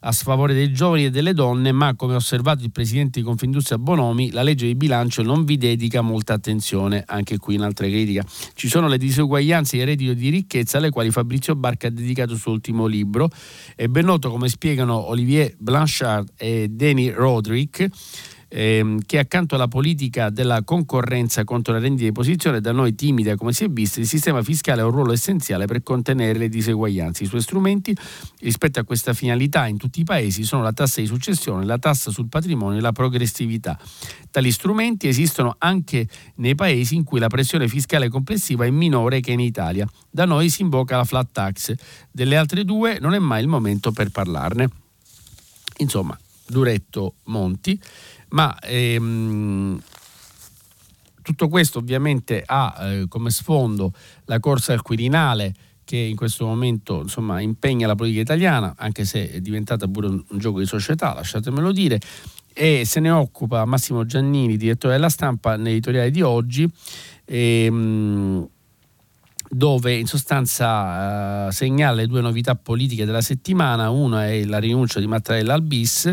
[0.01, 3.79] a sfavore dei giovani e delle donne, ma come ha osservato il presidente di Confindustria
[3.79, 8.25] Bonomi, la legge di bilancio non vi dedica molta attenzione, anche qui un'altra critica.
[8.55, 12.39] Ci sono le disuguaglianze di reddito di ricchezza alle quali Fabrizio Barca ha dedicato il
[12.39, 13.29] suo ultimo libro.
[13.75, 17.89] È ben noto, come spiegano Olivier Blanchard e Danny Roderick,
[18.49, 23.37] ehm, che accanto alla politica della concorrenza contro la rendita di posizione, da noi timida
[23.37, 27.25] come si è visto, il sistema fiscale ha un ruolo essenziale per contenere le diseguaglianze.
[27.25, 27.97] I suoi strumenti
[28.41, 32.11] rispetto a questa finalità in tutti i paesi sono la tassa di successione, la tassa
[32.11, 33.79] sul patrimonio e la progressività.
[34.31, 36.07] Tali strumenti esistono anche
[36.37, 39.89] nei paesi in cui la pressione fiscale complessiva è minore che in Italia.
[40.11, 41.75] Da noi si invoca la flat tax,
[42.11, 44.69] delle altre due non è mai il momento per parlarne.
[45.79, 47.79] Insomma, Duretto Monti
[48.31, 49.81] ma ehm,
[51.23, 53.93] tutto questo ovviamente ha eh, come sfondo
[54.27, 55.55] la corsa al Quirinale
[55.87, 60.23] che in questo momento insomma, impegna la politica italiana, anche se è diventata pure un,
[60.29, 62.01] un gioco di società, lasciatemelo dire,
[62.53, 66.69] e se ne occupa Massimo Giannini, direttore della stampa, nell'editoriale di oggi.
[67.25, 68.49] Ehm,
[69.49, 74.99] dove in sostanza uh, segnala le due novità politiche della settimana, una è la rinuncia
[74.99, 76.13] di Mattarella al bis,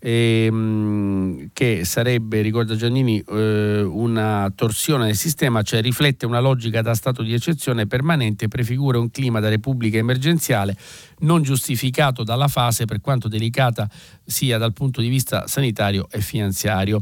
[0.00, 6.94] ehm, che sarebbe, ricorda Giannini, eh, una torsione del sistema, cioè riflette una logica da
[6.94, 10.76] stato di eccezione permanente, prefigura un clima da repubblica emergenziale
[11.20, 13.88] non giustificato dalla fase per quanto delicata
[14.24, 17.00] sia dal punto di vista sanitario e finanziario.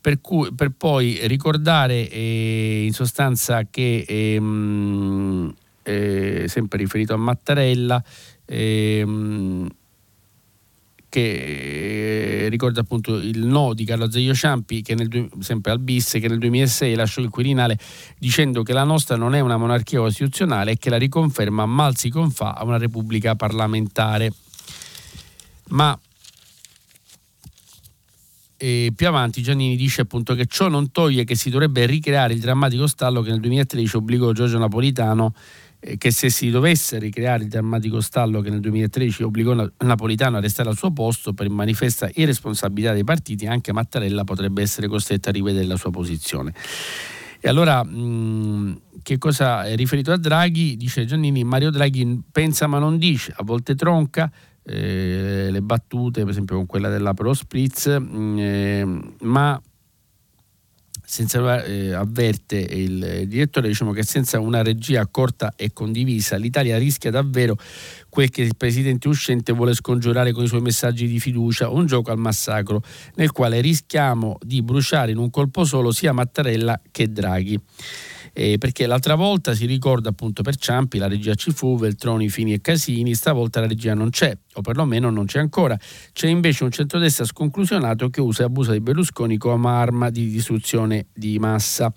[0.00, 8.02] Per, cui, per poi ricordare eh, in sostanza che, ehm, eh, sempre riferito a Mattarella,
[8.46, 9.68] ehm,
[11.10, 16.12] che eh, ricorda appunto il no di Carlo Azeglio Ciampi che nel, sempre al bis
[16.12, 17.78] che nel 2006 lasciò il Quirinale
[18.16, 22.08] dicendo che la nostra non è una monarchia costituzionale e che la riconferma mal si
[22.08, 24.32] confà a una repubblica parlamentare.
[25.70, 25.98] Ma
[28.62, 32.40] e più avanti Giannini dice appunto che ciò non toglie che si dovrebbe ricreare il
[32.40, 37.48] drammatico stallo che nel 2013 obbligò Giorgio Napolitano eh, che se si dovesse ricreare il
[37.48, 42.92] drammatico stallo che nel 2013 obbligò Napolitano a restare al suo posto per manifesta irresponsabilità
[42.92, 46.52] dei partiti, anche Mattarella potrebbe essere costretto a rivedere la sua posizione.
[47.42, 50.76] E allora, mh, che cosa è riferito a Draghi?
[50.76, 54.30] Dice Giannini, Mario Draghi pensa ma non dice, a volte tronca,
[54.62, 59.60] eh, le battute, per esempio con quella della Pro Spritz, eh, ma
[61.10, 67.10] senza, eh, avverte il direttore diciamo che senza una regia accorta e condivisa l'Italia rischia
[67.10, 67.56] davvero
[68.08, 72.12] quel che il presidente uscente vuole scongiurare con i suoi messaggi di fiducia, un gioco
[72.12, 72.80] al massacro
[73.16, 77.60] nel quale rischiamo di bruciare in un colpo solo sia Mattarella che Draghi
[78.32, 82.52] eh, perché l'altra volta si ricorda appunto per Ciampi la regia ci fu, Veltroni, Fini
[82.52, 85.78] e Casini, stavolta la regia non c'è, o perlomeno non c'è ancora.
[86.12, 91.06] C'è invece un centrodestra sconclusionato che usa e abusa di Berlusconi come arma di distruzione
[91.12, 91.92] di massa.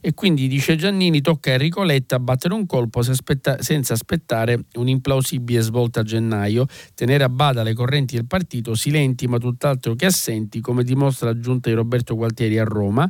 [0.00, 6.00] E quindi dice Giannini tocca a Enrico Letta battere un colpo senza aspettare un'implausibile svolta
[6.00, 10.84] a gennaio, tenere a bada le correnti del partito silenti ma tutt'altro che assenti, come
[10.84, 13.08] dimostra la giunta di Roberto Gualtieri a Roma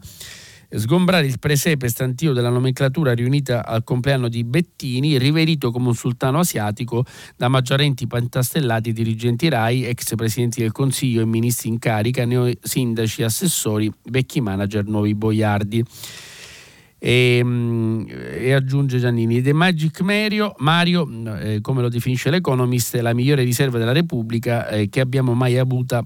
[0.78, 6.40] sgombrare il presepe stantio della nomenclatura riunita al compleanno di Bettini, riverito come un sultano
[6.40, 7.04] asiatico
[7.36, 13.92] da maggiorenti pentastellati dirigenti RAI, ex presidenti del Consiglio e ministri in carica, neosindaci, assessori,
[14.04, 15.84] vecchi manager, nuovi boiardi.
[16.98, 21.06] E, mm, e aggiunge Giannini, The Magic Mario, Mario
[21.38, 25.58] eh, come lo definisce l'Economist, è la migliore riserva della Repubblica eh, che abbiamo mai
[25.58, 26.02] avuta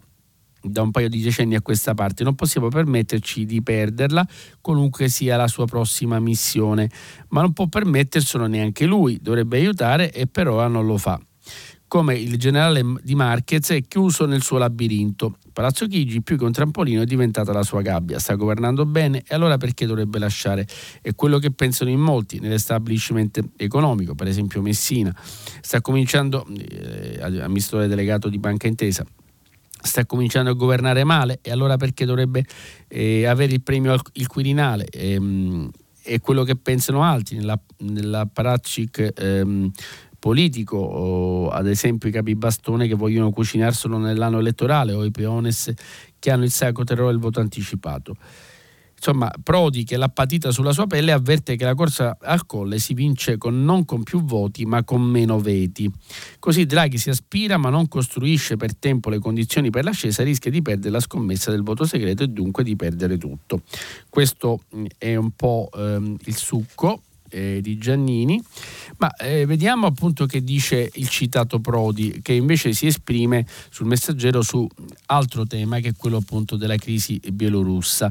[0.62, 2.24] da un paio di decenni a questa parte.
[2.24, 4.26] Non possiamo permetterci di perderla,
[4.60, 6.90] qualunque sia la sua prossima missione,
[7.28, 11.20] ma non può permetterselo neanche lui, dovrebbe aiutare e per ora non lo fa.
[11.88, 15.38] Come il generale di Marquez è chiuso nel suo labirinto.
[15.54, 18.18] Palazzo Chigi, più che un trampolino, è diventata la sua gabbia.
[18.18, 20.66] Sta governando bene e allora perché dovrebbe lasciare?
[21.00, 25.16] È quello che pensano in molti nell'establishment economico, per esempio Messina.
[25.62, 29.06] Sta cominciando, eh, amministratore delegato di Banca Intesa,
[29.88, 32.44] sta cominciando a governare male e allora perché dovrebbe
[32.86, 34.86] eh, avere il premio al il Quirinale?
[34.86, 35.70] Ehm,
[36.02, 39.70] è quello che pensano altri nella, nella Paraccic ehm,
[40.18, 45.72] politico, o, ad esempio i capibastone che vogliono cucinarselo nell'anno elettorale o i peones
[46.18, 48.16] che hanno il sacro terrore del voto anticipato.
[48.98, 52.94] Insomma, Prodi, che l'ha patita sulla sua pelle, avverte che la corsa al colle si
[52.94, 55.90] vince con, non con più voti, ma con meno veti.
[56.40, 60.62] Così Draghi si aspira, ma non costruisce per tempo le condizioni per l'ascesa, rischia di
[60.62, 63.62] perdere la scommessa del voto segreto e dunque di perdere tutto.
[64.10, 67.02] Questo mm, è un po' ehm, il succo.
[67.30, 68.42] Eh, di Giannini,
[68.96, 74.40] ma eh, vediamo appunto che dice il citato Prodi, che invece si esprime sul messaggero
[74.40, 74.66] su
[75.08, 78.10] altro tema che è quello appunto della crisi bielorussa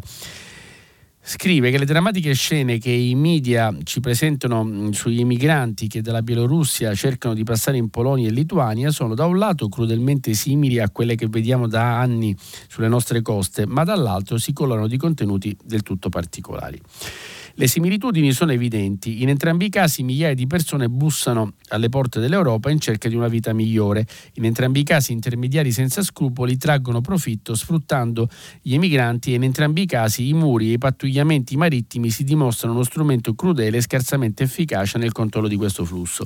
[1.29, 6.21] scrive che le drammatiche scene che i media ci presentano mm, sugli emigranti che dalla
[6.21, 10.89] Bielorussia cercano di passare in Polonia e Lituania sono da un lato crudelmente simili a
[10.89, 12.33] quelle che vediamo da anni
[12.69, 16.79] sulle nostre coste, ma dall'altro si colorano di contenuti del tutto particolari.
[17.59, 19.23] Le similitudini sono evidenti.
[19.23, 23.27] In entrambi i casi migliaia di persone bussano alle porte dell'Europa in cerca di una
[23.27, 24.05] vita migliore.
[24.33, 28.29] In entrambi i casi intermediari senza scrupoli traggono profitto sfruttando
[28.61, 32.75] gli emigranti e in entrambi i casi i muri e i pattugliamenti marittimi si dimostrano
[32.75, 36.25] uno strumento crudele e scarsamente efficace nel controllo di questo flusso.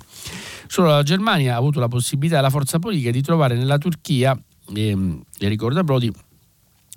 [0.67, 4.37] Solo la Germania ha avuto la possibilità e la forza politica di trovare nella Turchia,
[4.73, 6.11] ehm, le ricorda Brodi,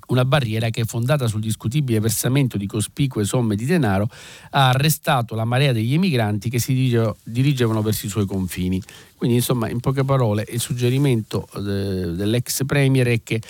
[0.08, 4.08] una barriera che, fondata sul discutibile versamento di cospicue somme di denaro,
[4.50, 8.82] ha arrestato la marea degli emigranti che si dirigevano verso i suoi confini.
[9.16, 13.40] Quindi, insomma, in poche parole, il suggerimento eh, dell'ex premier è che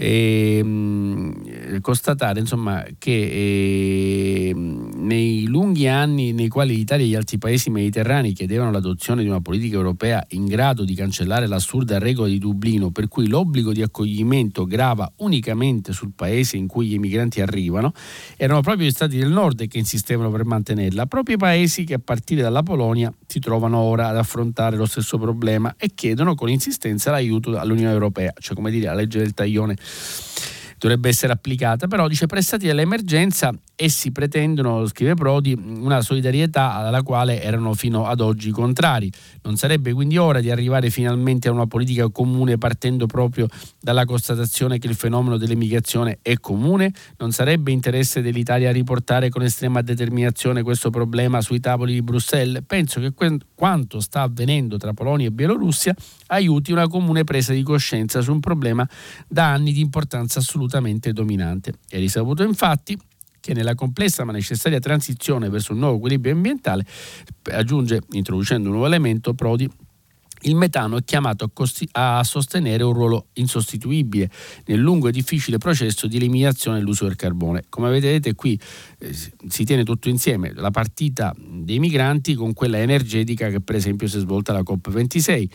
[0.00, 7.38] e, mh, constatare insomma, che eh, nei lunghi anni nei quali l'Italia e gli altri
[7.38, 12.38] paesi mediterranei chiedevano l'adozione di una politica europea in grado di cancellare l'assurda regola di
[12.38, 17.92] Dublino per cui l'obbligo di accoglimento grava unicamente sul paese in cui gli emigranti arrivano,
[18.36, 22.00] erano proprio gli stati del nord che insistevano per mantenerla, proprio i paesi che a
[22.02, 27.10] partire dalla Polonia si trovano ora ad affrontare lo stesso problema e chiedono con insistenza
[27.10, 29.76] l'aiuto all'Unione Europea, cioè come dire la legge del taglione
[30.78, 37.40] dovrebbe essere applicata, però dice prestati all'emergenza essi pretendono, scrive Prodi, una solidarietà alla quale
[37.40, 39.10] erano fino ad oggi contrari.
[39.42, 43.46] Non sarebbe quindi ora di arrivare finalmente a una politica comune partendo proprio
[43.80, 46.92] dalla constatazione che il fenomeno dell'emigrazione è comune?
[47.18, 52.64] Non sarebbe interesse dell'Italia riportare con estrema determinazione questo problema sui tavoli di Bruxelles?
[52.66, 53.12] Penso che
[53.54, 55.94] quanto sta avvenendo tra Polonia e Bielorussia
[56.28, 58.88] aiuti una comune presa di coscienza su un problema
[59.28, 61.72] da anni di importanza assolutamente dominante.
[61.88, 62.96] È risaputo infatti
[63.40, 66.84] che nella complessa ma necessaria transizione verso un nuovo equilibrio ambientale,
[67.50, 69.68] aggiunge, introducendo un nuovo elemento, Prodi,
[70.42, 74.30] il metano è chiamato a, costi- a, sostenere un ruolo insostituibile
[74.66, 77.64] nel lungo e difficile processo di eliminazione dell'uso del carbone.
[77.68, 78.60] Come vedete qui
[78.98, 79.12] eh,
[79.48, 84.18] si tiene tutto insieme, la partita dei migranti con quella energetica che per esempio si
[84.18, 85.48] è svolta alla COP26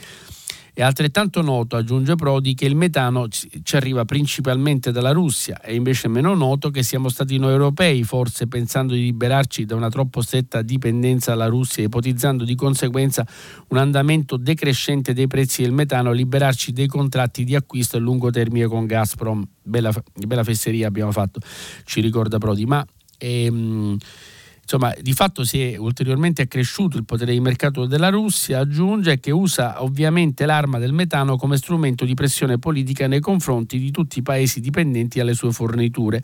[0.75, 6.07] è altrettanto noto, aggiunge Prodi, che il metano ci arriva principalmente dalla Russia e invece
[6.07, 10.21] è meno noto che siamo stati noi europei, forse pensando di liberarci da una troppo
[10.21, 13.23] stretta dipendenza dalla Russia, ipotizzando di conseguenza
[13.67, 18.65] un andamento decrescente dei prezzi del metano, liberarci dei contratti di acquisto a lungo termine
[18.65, 19.47] con Gazprom.
[19.61, 19.93] Bella,
[20.25, 21.39] bella fesseria abbiamo fatto,
[21.85, 22.65] ci ricorda Prodi.
[22.65, 22.83] Ma
[23.19, 23.95] ehm,
[24.63, 29.29] Insomma, di fatto si è ulteriormente accresciuto il potere di mercato della Russia, aggiunge che
[29.29, 34.21] usa ovviamente l'arma del metano come strumento di pressione politica nei confronti di tutti i
[34.21, 36.23] paesi dipendenti dalle sue forniture.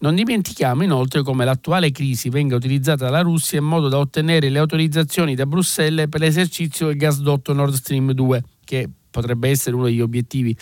[0.00, 4.58] Non dimentichiamo inoltre come l'attuale crisi venga utilizzata dalla Russia in modo da ottenere le
[4.58, 10.02] autorizzazioni da Bruxelles per l'esercizio del gasdotto Nord Stream 2, che potrebbe essere uno degli
[10.02, 10.54] obiettivi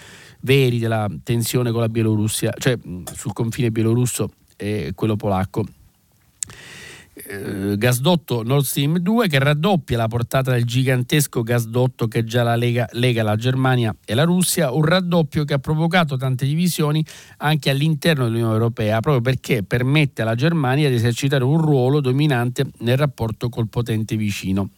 [0.42, 2.78] veri della tensione con la Bielorussia, cioè
[3.14, 5.64] sul confine bielorusso e quello polacco
[7.24, 12.56] eh, gasdotto Nord Stream 2 che raddoppia la portata del gigantesco gasdotto che già la
[12.56, 17.02] lega, lega la Germania e la Russia, un raddoppio che ha provocato tante divisioni
[17.38, 22.98] anche all'interno dell'Unione Europea, proprio perché permette alla Germania di esercitare un ruolo dominante nel
[22.98, 24.70] rapporto col potente vicino.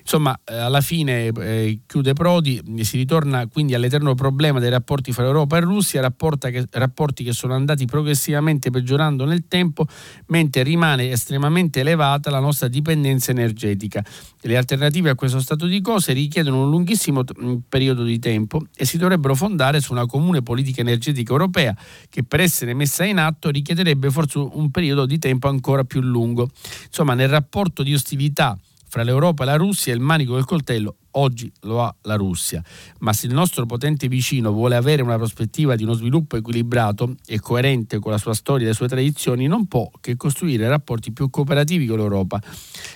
[0.00, 5.24] Insomma, eh, alla fine eh, chiude Prodi, si ritorna quindi all'eterno problema dei rapporti fra
[5.24, 9.86] Europa e Russia, che, rapporti che sono andati progressivamente peggiorando nel tempo,
[10.26, 14.04] mentre rimane estremamente elevata la nostra dipendenza energetica.
[14.42, 17.34] Le alternative a questo stato di cose richiedono un lunghissimo t-
[17.68, 21.76] periodo di tempo e si dovrebbero fondare su una comune politica energetica europea
[22.08, 26.48] che per essere messa in atto richiederebbe forse un periodo di tempo ancora più lungo.
[26.86, 28.58] Insomma, nel rapporto di ostilità
[28.90, 32.62] fra l'Europa e la Russia il manico del coltello oggi lo ha la Russia,
[33.00, 37.40] ma se il nostro potente vicino vuole avere una prospettiva di uno sviluppo equilibrato e
[37.40, 41.30] coerente con la sua storia e le sue tradizioni, non può che costruire rapporti più
[41.30, 42.40] cooperativi con l'Europa.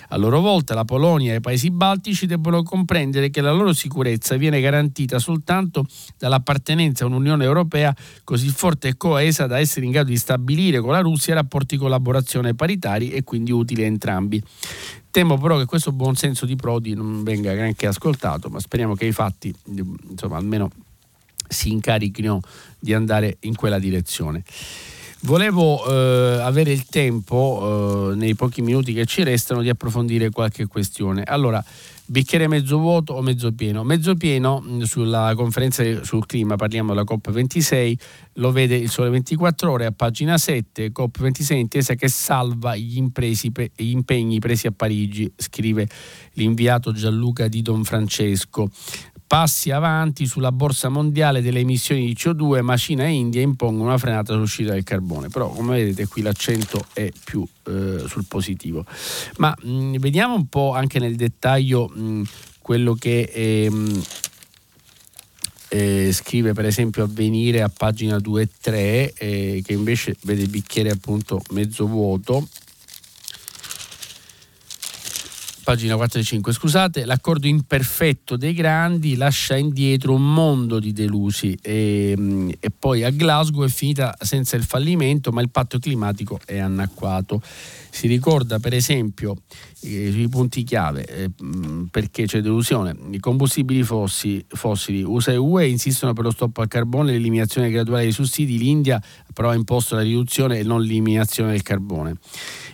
[0.09, 4.35] A loro volta la Polonia e i paesi baltici debbono comprendere che la loro sicurezza
[4.37, 5.85] viene garantita soltanto
[6.17, 10.91] dall'appartenenza a un'Unione Europea così forte e coesa da essere in grado di stabilire con
[10.91, 14.41] la Russia rapporti di collaborazione paritari e quindi utili a entrambi.
[15.15, 18.04] Temo però che questo buonsenso di Prodi non venga neanche ascoltato,
[18.49, 19.53] ma speriamo che i fatti,
[20.09, 20.69] insomma, almeno
[21.47, 22.41] si incarichino
[22.79, 24.43] di andare in quella direzione.
[25.21, 30.67] Volevo eh, avere il tempo, eh, nei pochi minuti che ci restano, di approfondire qualche
[30.67, 31.23] questione.
[31.23, 31.63] Allora,
[32.07, 33.83] bicchiere mezzo vuoto o mezzo pieno?
[33.83, 37.93] Mezzo pieno sulla conferenza sul clima, parliamo della COP26,
[38.33, 43.51] lo vede il Sole 24 Ore a pagina 7, COP26 intesa che salva gli, impresi,
[43.75, 45.87] gli impegni presi a Parigi, scrive
[46.33, 48.69] l'inviato Gianluca Di Don Francesco
[49.27, 53.97] passi avanti sulla borsa mondiale delle emissioni di CO2, ma Cina e India impongono una
[53.97, 55.29] frenata sull'uscita del carbone.
[55.29, 58.85] Però come vedete qui l'accento è più eh, sul positivo.
[59.37, 62.23] Ma mh, vediamo un po' anche nel dettaglio mh,
[62.59, 64.03] quello che ehm,
[65.69, 70.49] eh, scrive per esempio Avvenire a pagina 2 e 3 eh, che invece vede il
[70.49, 72.47] bicchiere appunto mezzo vuoto
[75.65, 81.57] pagina 4 e 5, scusate, l'accordo imperfetto dei grandi lascia indietro un mondo di delusi
[81.59, 86.39] e, mm, e, poi a Glasgow è finita senza il fallimento, ma il patto climatico
[86.45, 87.41] è anacquato.
[87.89, 89.37] Si ricorda per esempio
[89.81, 92.95] eh, i punti chiave eh, mm, perché c'è delusione.
[93.09, 97.71] I combustibili fossi, fossili USA e UE insistono per lo stop al carbone e l'eliminazione
[97.71, 99.01] graduale dei sussidi, l'India
[99.33, 102.17] però ha imposto la riduzione e non l'eliminazione del carbone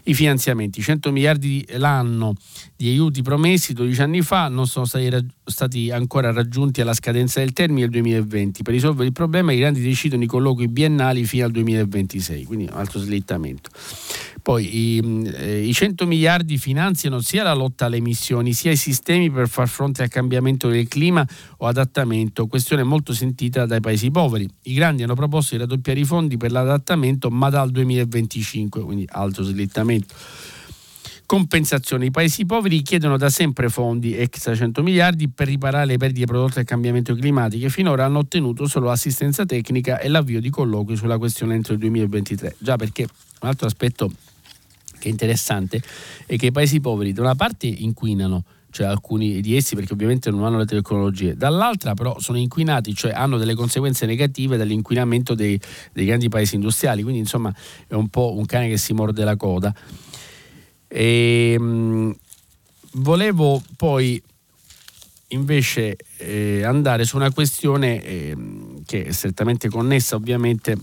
[0.03, 0.81] i finanziamenti.
[0.81, 2.35] 100 miliardi l'anno
[2.81, 7.39] di aiuti promessi 12 anni fa non sono stati, raggi- stati ancora raggiunti alla scadenza
[7.39, 8.63] del termine del 2020.
[8.63, 12.75] Per risolvere il problema i grandi decidono i colloqui biennali fino al 2026, quindi un
[12.75, 13.69] altro slittamento.
[14.41, 19.29] Poi i, eh, i 100 miliardi finanziano sia la lotta alle emissioni sia i sistemi
[19.29, 21.23] per far fronte al cambiamento del clima
[21.57, 24.49] o adattamento, questione molto sentita dai paesi poveri.
[24.63, 29.43] I grandi hanno proposto di raddoppiare i fondi per l'adattamento ma dal 2025, quindi altro
[29.43, 30.15] slittamento
[31.31, 32.07] compensazione.
[32.07, 36.55] I paesi poveri chiedono da sempre fondi extra 100 miliardi per riparare le perdite prodotte
[36.55, 41.17] dal cambiamento climatico e finora hanno ottenuto solo assistenza tecnica e l'avvio di colloqui sulla
[41.17, 42.57] questione entro il 2023.
[42.57, 44.11] Già perché un altro aspetto
[44.99, 45.81] che è interessante
[46.25, 50.31] è che i paesi poveri da una parte inquinano, cioè alcuni di essi perché ovviamente
[50.31, 55.57] non hanno le tecnologie, dall'altra però sono inquinati, cioè hanno delle conseguenze negative dall'inquinamento dei,
[55.93, 57.55] dei grandi paesi industriali, quindi insomma
[57.87, 59.73] è un po' un cane che si morde la coda.
[60.93, 62.15] E, ehm, mh,
[62.95, 64.21] volevo poi
[65.29, 68.37] invece eh, andare su una questione eh,
[68.85, 70.77] che è strettamente connessa ovviamente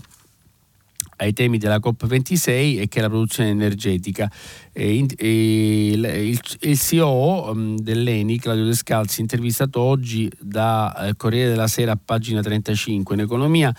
[1.17, 4.31] ai temi della COP26 e che è la produzione energetica.
[4.71, 11.67] E, e, il, il, CEO um, dell'ENI, Claudio Descalzi, intervistato oggi da eh, Corriere della
[11.67, 13.73] Sera pagina 35 in economia,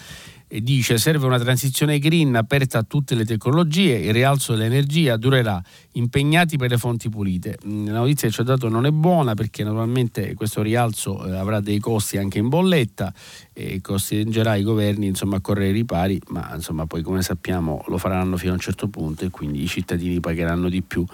[0.52, 5.62] e dice serve una transizione green aperta a tutte le tecnologie, il rialzo dell'energia durerà,
[5.92, 7.56] impegnati per le fonti pulite.
[7.64, 11.36] Mm, la notizia che ci ha dato non è buona perché naturalmente questo rialzo eh,
[11.36, 13.14] avrà dei costi anche in bolletta
[13.52, 17.96] e costringerà i governi insomma, a correre i ripari, ma insomma, poi come sappiamo lo
[17.96, 21.06] faranno fino a un certo punto e quindi i cittadini pagheranno di più.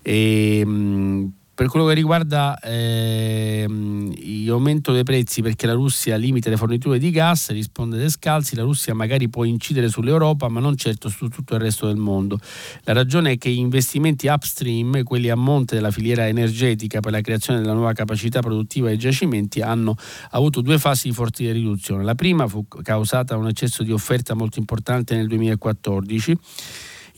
[0.00, 4.12] E, mh, per quello che riguarda ehm,
[4.44, 8.62] l'aumento dei prezzi perché la Russia limita le forniture di gas, risponde De Scalzi, la
[8.62, 12.38] Russia magari può incidere sull'Europa ma non certo su tutto il resto del mondo.
[12.82, 17.22] La ragione è che gli investimenti upstream, quelli a monte della filiera energetica per la
[17.22, 19.96] creazione della nuova capacità produttiva dei giacimenti, hanno
[20.32, 22.04] avuto due fasi di forte riduzione.
[22.04, 26.38] La prima fu causata da un eccesso di offerta molto importante nel 2014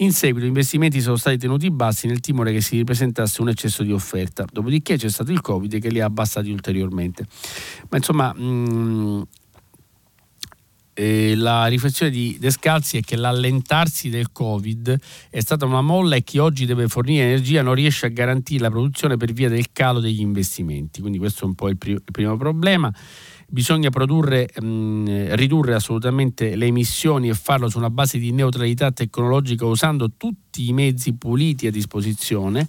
[0.00, 3.82] In seguito gli investimenti sono stati tenuti bassi nel timore che si ripresentasse un eccesso
[3.82, 7.26] di offerta, dopodiché c'è stato il Covid che li ha abbassati ulteriormente.
[7.88, 9.22] Ma insomma, mh, mm,
[10.94, 14.98] eh, la riflessione di Descalzi è che l'allentarsi del Covid
[15.30, 18.70] è stata una molla e chi oggi deve fornire energia non riesce a garantire la
[18.70, 21.00] produzione per via del calo degli investimenti.
[21.00, 22.92] Quindi questo è un po' il, pri- il primo problema.
[23.50, 29.64] Bisogna produrre, mh, ridurre assolutamente le emissioni e farlo su una base di neutralità tecnologica
[29.64, 32.68] usando tutti i mezzi puliti a disposizione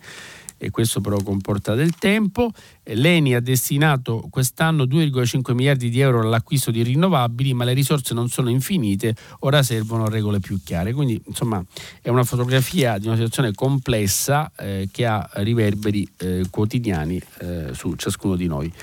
[0.57, 2.51] e questo però comporta del tempo.
[2.95, 8.29] L'ENI ha destinato quest'anno 2,5 miliardi di euro all'acquisto di rinnovabili, ma le risorse non
[8.29, 10.93] sono infinite, ora servono regole più chiare.
[10.93, 11.63] Quindi insomma
[12.01, 17.95] è una fotografia di una situazione complessa eh, che ha riverberi eh, quotidiani eh, su
[17.95, 18.73] ciascuno di noi.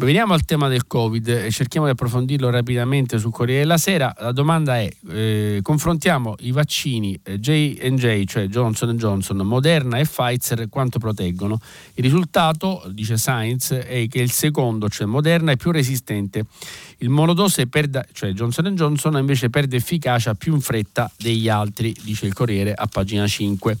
[0.00, 4.14] Veniamo al tema del Covid e cerchiamo di approfondirlo rapidamente sul Corriere della Sera.
[4.20, 10.68] La domanda è: eh, confrontiamo i vaccini eh, J&J, cioè Johnson Johnson, Moderna e Pfizer,
[10.68, 11.58] quanto proteggono?
[11.94, 16.44] Il risultato, dice Science, è che il secondo, cioè Moderna, è più resistente.
[16.98, 22.26] Il monodose, perde, cioè Johnson Johnson, invece perde efficacia più in fretta degli altri, dice
[22.26, 23.78] il Corriere a pagina 5.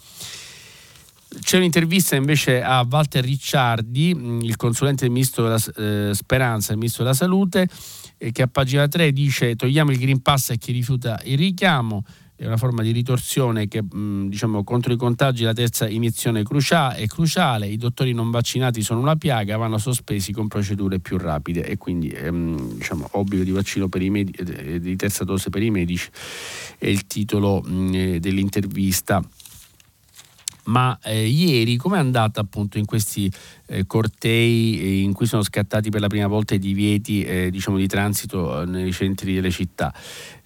[1.40, 6.78] C'è un'intervista invece a Walter Ricciardi, mm, il consulente del ministro della eh, Speranza, il
[6.78, 7.68] ministro della Salute,
[8.16, 12.04] eh, che a pagina 3 dice togliamo il Green Pass a chi rifiuta il richiamo,
[12.40, 16.94] è una forma di ritorsione che mh, diciamo, contro i contagi la terza iniezione crucia-
[16.94, 21.66] è cruciale, i dottori non vaccinati sono una piaga, vanno sospesi con procedure più rapide
[21.66, 26.08] e quindi ehm, diciamo, obbligo di vaccino med- eh, di terza dose per i medici
[26.78, 29.20] è il titolo mh, mm, dell'intervista
[30.68, 33.30] ma eh, ieri è andata appunto in questi
[33.66, 37.78] eh, cortei eh, in cui sono scattati per la prima volta i divieti eh, diciamo
[37.78, 39.92] di transito eh, nei centri delle città?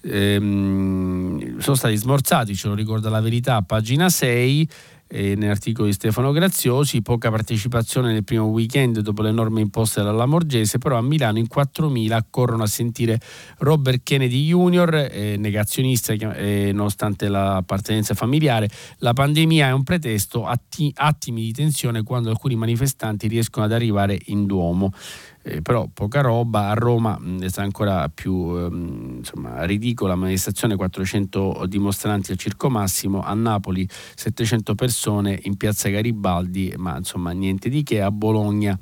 [0.04, 4.68] Ehm, sono stati smorzati, ce lo ricorda la verità, pagina 6
[5.12, 10.24] eh, nell'articolo di Stefano Graziosi, poca partecipazione nel primo weekend dopo le norme imposte dalla
[10.24, 13.20] Morgese, però a Milano in 4.000 corrono a sentire
[13.58, 18.70] Robert Kennedy Jr., eh, negazionista eh, nonostante l'appartenenza familiare.
[18.98, 24.18] La pandemia è un pretesto, atti- attimi di tensione quando alcuni manifestanti riescono ad arrivare
[24.26, 24.94] in Duomo
[25.42, 26.68] eh, però poca roba.
[26.68, 33.22] A Roma mh, è ancora più ehm, insomma, ridicola manifestazione, 400 dimostranti al Circo Massimo,
[33.22, 38.78] a Napoli 700 persone in piazza Garibaldi, ma insomma niente di che, a Bologna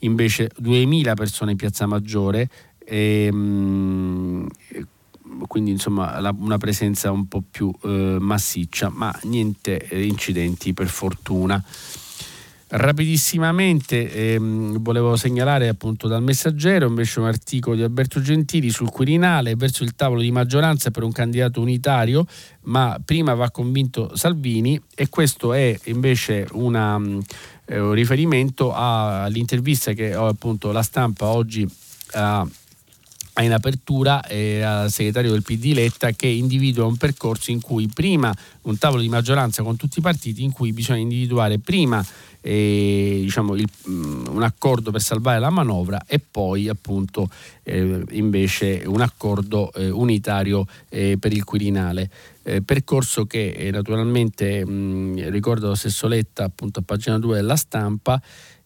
[0.00, 2.48] invece 2000 persone in piazza Maggiore.
[2.84, 4.46] E, mh,
[5.46, 10.88] quindi insomma la, una presenza un po' più eh, massiccia, ma niente eh, incidenti per
[10.88, 11.62] fortuna.
[12.74, 19.56] Rapidissimamente ehm, volevo segnalare appunto dal messaggero invece un articolo di Alberto Gentili sul Quirinale
[19.56, 22.24] verso il tavolo di maggioranza per un candidato unitario,
[22.62, 26.98] ma prima va convinto Salvini e questo è invece una,
[27.66, 31.68] eh, un riferimento all'intervista che ho appunto la stampa oggi
[32.12, 32.46] ha
[33.40, 38.34] in apertura eh, al segretario del PD Letta che individua un percorso in cui prima
[38.62, 42.04] un tavolo di maggioranza con tutti i partiti in cui bisogna individuare prima
[42.42, 47.30] eh, diciamo, il, mm, un accordo per salvare la manovra e poi appunto
[47.62, 52.10] eh, invece un accordo eh, unitario eh, per il Quirinale.
[52.44, 57.54] Eh, percorso che naturalmente mh, mm, ricordo lo stesso Letta appunto a pagina 2 della
[57.54, 58.20] stampa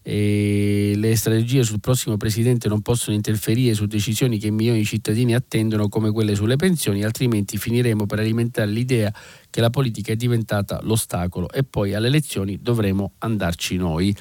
[0.09, 5.35] e le strategie sul prossimo presidente non possono interferire su decisioni che milioni di cittadini
[5.35, 9.13] attendono come quelle sulle pensioni, altrimenti finiremo per alimentare l'idea
[9.49, 14.15] che la politica è diventata l'ostacolo e poi alle elezioni dovremo andarci noi.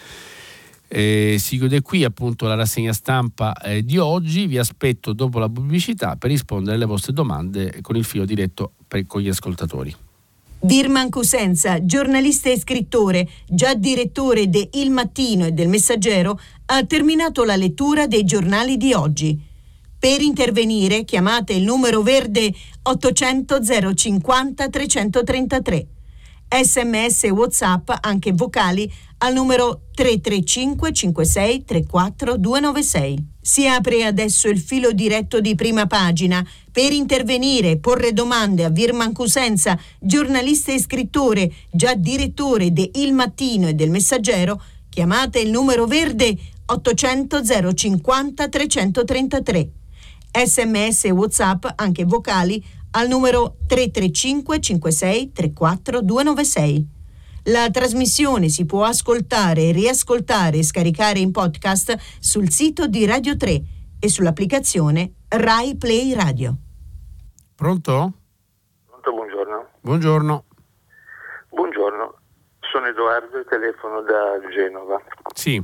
[0.88, 5.48] Eh, si chiude qui appunto la rassegna stampa eh, di oggi, vi aspetto dopo la
[5.48, 9.94] pubblicità per rispondere alle vostre domande con il filo diretto per, con gli ascoltatori.
[10.66, 17.44] Birman Cosenza, giornalista e scrittore, già direttore de Il Mattino e del Messaggero, ha terminato
[17.44, 19.40] la lettura dei giornali di oggi.
[19.96, 22.52] Per intervenire chiamate il numero verde
[22.82, 23.60] 800
[23.94, 25.86] 050 333.
[26.48, 33.34] Sms e WhatsApp, anche vocali, al numero 335 56 34 296.
[33.40, 36.46] Si apre adesso il filo diretto di prima pagina.
[36.70, 43.12] Per intervenire e porre domande a Virman Cusenza, giornalista e scrittore, già direttore de Il
[43.12, 46.36] Mattino e del Messaggero, chiamate il numero verde
[46.66, 49.70] 800 050 333.
[50.44, 52.62] Sms e WhatsApp, anche vocali,
[52.96, 56.94] al numero 335 56 34 296.
[57.48, 63.62] La trasmissione si può ascoltare, riascoltare e scaricare in podcast sul sito di Radio 3
[64.00, 66.56] e sull'applicazione Rai Play Radio.
[67.54, 68.12] Pronto?
[68.86, 69.68] Pronto, buongiorno.
[69.80, 70.44] Buongiorno.
[72.60, 75.00] sono Edoardo e telefono da Genova.
[75.34, 75.62] Sì.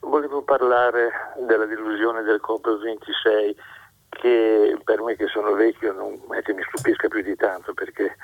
[0.00, 1.10] Volevo parlare
[1.46, 3.54] della delusione del COP26
[4.20, 8.16] che per me che sono vecchio non è che mi stupisca più di tanto perché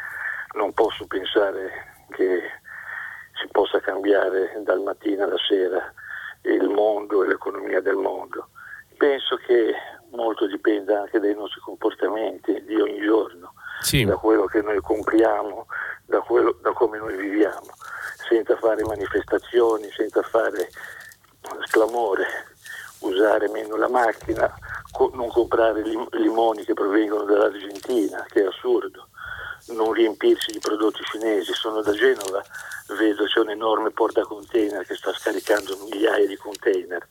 [0.55, 1.71] non posso pensare
[2.11, 2.41] che
[3.41, 5.93] si possa cambiare dal mattino alla sera
[6.43, 8.49] il mondo e l'economia del mondo.
[8.97, 9.75] Penso che
[10.11, 14.05] molto dipenda anche dai nostri comportamenti di ogni giorno, sì.
[14.05, 15.67] da quello che noi compriamo,
[16.07, 17.71] da, quello, da come noi viviamo,
[18.29, 20.69] senza fare manifestazioni, senza fare
[21.67, 22.27] sclamore,
[23.07, 24.53] usare meno la macchina,
[24.91, 29.09] co- non comprare lim- limoni che provengono dall'Argentina, che è assurdo,
[29.69, 31.53] non riempirsi di prodotti cinesi.
[31.53, 32.43] Sono da Genova,
[32.97, 37.07] vedo c'è un enorme portacontainer che sta scaricando migliaia di container.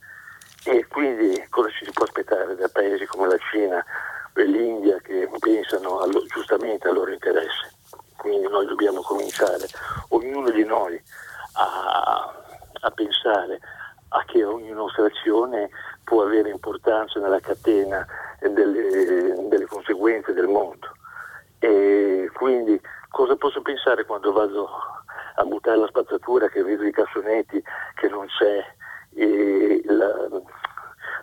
[0.66, 3.84] E quindi cosa ci si può aspettare da paesi come la Cina
[4.34, 7.72] e l'India che pensano allo, giustamente al loro interesse?
[8.16, 9.68] Quindi noi dobbiamo cominciare,
[10.10, 11.02] ognuno di noi,
[11.54, 12.34] a,
[12.80, 13.60] a pensare
[14.16, 15.70] a che ogni nostra azione
[16.04, 18.06] può avere importanza nella catena
[18.40, 20.92] delle, delle conseguenze del mondo.
[21.60, 24.70] E quindi cosa posso pensare quando vado
[25.36, 27.64] a buttare la spazzatura, che vedo i cassonetti,
[27.96, 28.64] che non c'è
[29.16, 30.28] eh, la,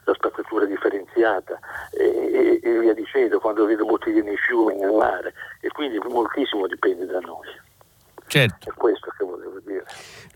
[0.04, 1.58] la, spazzatura differenziata
[1.92, 7.06] e, e, via dicendo, quando vedo bottiglie nei fiumi, nel mare e quindi moltissimo dipende
[7.06, 7.48] da noi.
[8.30, 8.70] Certo.
[8.70, 9.84] È questo che volevo dire.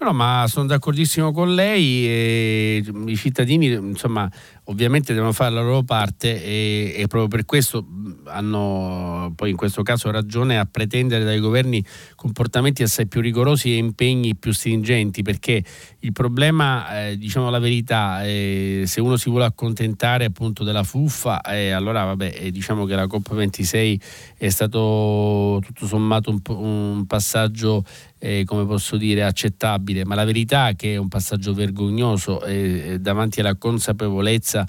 [0.01, 4.29] No, ma sono d'accordissimo con lei e i cittadini, insomma,
[4.65, 7.87] ovviamente devono fare la loro parte e, e, proprio per questo
[8.27, 11.85] hanno poi in questo caso ragione a pretendere dai governi
[12.15, 15.63] comportamenti assai più rigorosi e impegni più stringenti perché
[16.01, 21.41] il problema, eh, diciamo la verità, eh, se uno si vuole accontentare appunto della fuffa,
[21.43, 24.01] eh, allora vabbè, eh, diciamo che la COP26
[24.37, 27.85] è stato tutto sommato un, un passaggio
[28.19, 32.99] eh, come posso dire, accettabile, ma la verità è che è un passaggio vergognoso eh,
[33.01, 34.67] davanti alla consapevolezza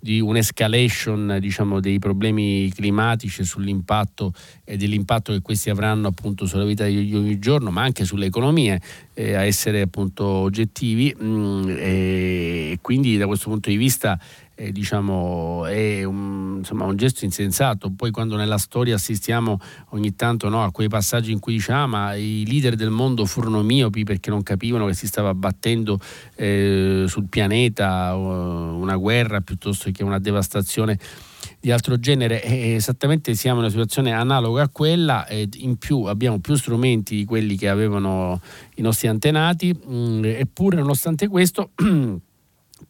[0.00, 4.32] di un'escalation diciamo, dei problemi climatici sull'impatto
[4.64, 8.80] e dell'impatto che questi avranno appunto sulla vita di ogni giorno, ma anche sulle economie,
[9.14, 11.14] eh, a essere appunto oggettivi.
[11.20, 14.18] Mm, e quindi da questo punto di vista
[14.54, 16.27] eh, diciamo, è un,
[16.58, 17.90] insomma, un, gesto insensato.
[17.90, 19.58] Poi quando nella storia assistiamo
[19.90, 23.24] ogni tanto no, a quei passaggi in cui diciamo ah, ma i leader del mondo
[23.24, 25.98] furono miopi perché non capivano che si stava battendo
[26.36, 30.98] eh, sul pianeta una guerra piuttosto che una devastazione
[31.60, 36.54] di altro genere esattamente siamo in una situazione analoga a quella in più abbiamo più
[36.54, 38.40] strumenti di quelli che avevano
[38.76, 41.70] i nostri antenati mm, eppure nonostante questo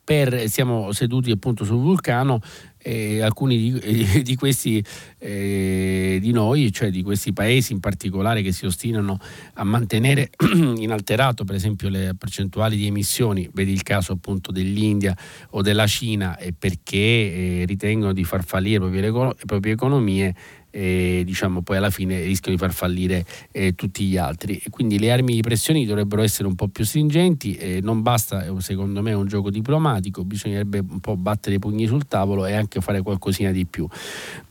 [0.04, 2.40] per, siamo seduti appunto sul vulcano
[2.88, 4.82] e alcuni di, di questi
[5.18, 9.18] eh, di noi, cioè di questi paesi in particolare che si ostinano
[9.54, 15.14] a mantenere inalterato per esempio le percentuali di emissioni, vedi il caso appunto dell'India
[15.50, 20.34] o della Cina, perché eh, ritengono di far fallire le proprie, le proprie economie
[20.70, 24.60] e diciamo poi alla fine rischiano di far fallire eh, tutti gli altri.
[24.64, 28.44] E quindi le armi di pressione dovrebbero essere un po' più stringenti, eh, non basta
[28.60, 32.80] secondo me un gioco diplomatico, bisognerebbe un po' battere i pugni sul tavolo e anche
[32.80, 33.86] fare qualcosina di più.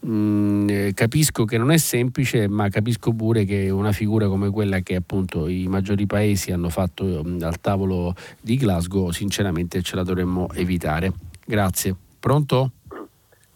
[0.06, 4.80] Mm, eh, capisco che non è semplice, ma capisco pure che una figura come quella
[4.80, 10.04] che appunto i maggiori paesi hanno fatto mm, al tavolo di Glasgow, sinceramente ce la
[10.04, 11.12] dovremmo evitare.
[11.46, 11.96] Grazie.
[12.20, 12.72] Pronto?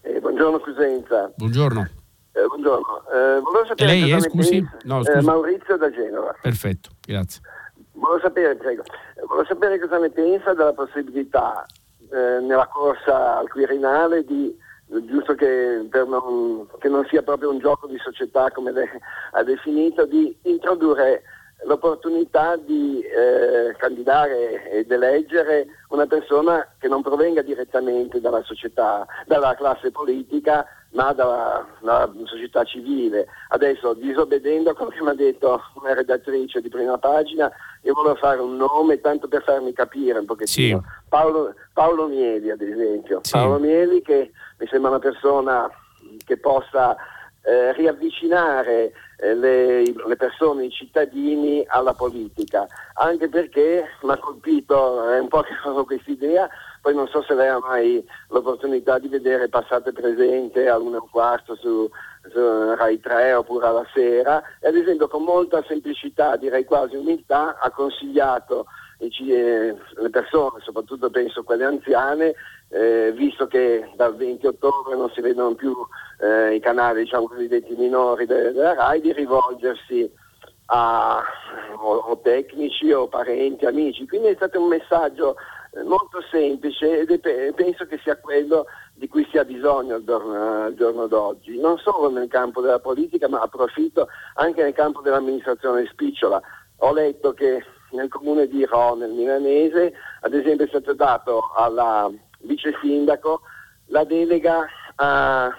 [0.02, 1.32] Eh, buongiorno Presenza.
[1.36, 1.90] Buongiorno.
[2.34, 4.66] Eh, buongiorno, eh, volevo sapere lei è, scusi?
[4.84, 5.18] No, scusi.
[5.18, 6.34] Eh, Maurizio da Genova.
[6.42, 7.42] Perfetto, grazie.
[7.92, 8.84] Volevo sapere, prego,
[9.28, 11.66] volevo sapere cosa ne pensa della possibilità
[12.10, 14.58] eh, nella corsa al Quirinale di,
[15.06, 18.88] giusto che, non, che, non, sia proprio un gioco di società come lei
[19.32, 21.24] ha definito, di introdurre
[21.66, 29.54] l'opportunità di eh, candidare ed eleggere una persona che non provenga direttamente dalla società, dalla
[29.56, 31.66] classe politica, ma dalla,
[32.26, 33.28] società civile.
[33.50, 38.16] Adesso, disobbedendo a quello che mi ha detto una redattrice di prima pagina, io volevo
[38.16, 40.82] fare un nome tanto per farmi capire un pochettino.
[40.84, 41.02] Sì.
[41.08, 43.20] Paolo, Paolo, Mieli, ad esempio.
[43.24, 43.32] Sì.
[43.32, 45.70] Paolo Mieli che mi sembra una persona
[46.26, 46.96] che possa
[47.44, 55.10] eh, riavvicinare eh, le, le, persone, i cittadini alla politica, anche perché mi ha colpito,
[55.10, 56.50] è un po' che avevo questa idea,
[56.82, 61.02] poi non so se lei ha mai l'opportunità di vedere Passate e Presente all'una e
[61.02, 61.90] un quarto su,
[62.30, 67.60] su Rai 3 oppure alla sera, e ad esempio con molta semplicità, direi quasi umiltà,
[67.60, 68.66] ha consigliato
[68.98, 72.34] eh, le persone, soprattutto penso quelle anziane,
[72.70, 75.76] eh, visto che dal 20 ottobre non si vedono più
[76.20, 80.10] eh, i canali diciamo, cosiddetti minori de- della RAI, di rivolgersi
[80.68, 81.22] a,
[81.78, 84.08] o, o tecnici o parenti, amici.
[84.08, 85.36] Quindi è stato un messaggio
[85.86, 90.64] molto semplice ed è, penso che sia quello di cui si ha bisogno al giorno,
[90.66, 95.88] al giorno, d'oggi, non solo nel campo della politica, ma approfitto anche nel campo dell'amministrazione
[95.90, 96.42] spicciola.
[96.84, 102.12] Ho letto che nel comune di Ro, nel milanese, ad esempio è stato dato alla
[102.40, 103.42] vice sindaco
[103.88, 104.66] la delega
[104.96, 105.52] a,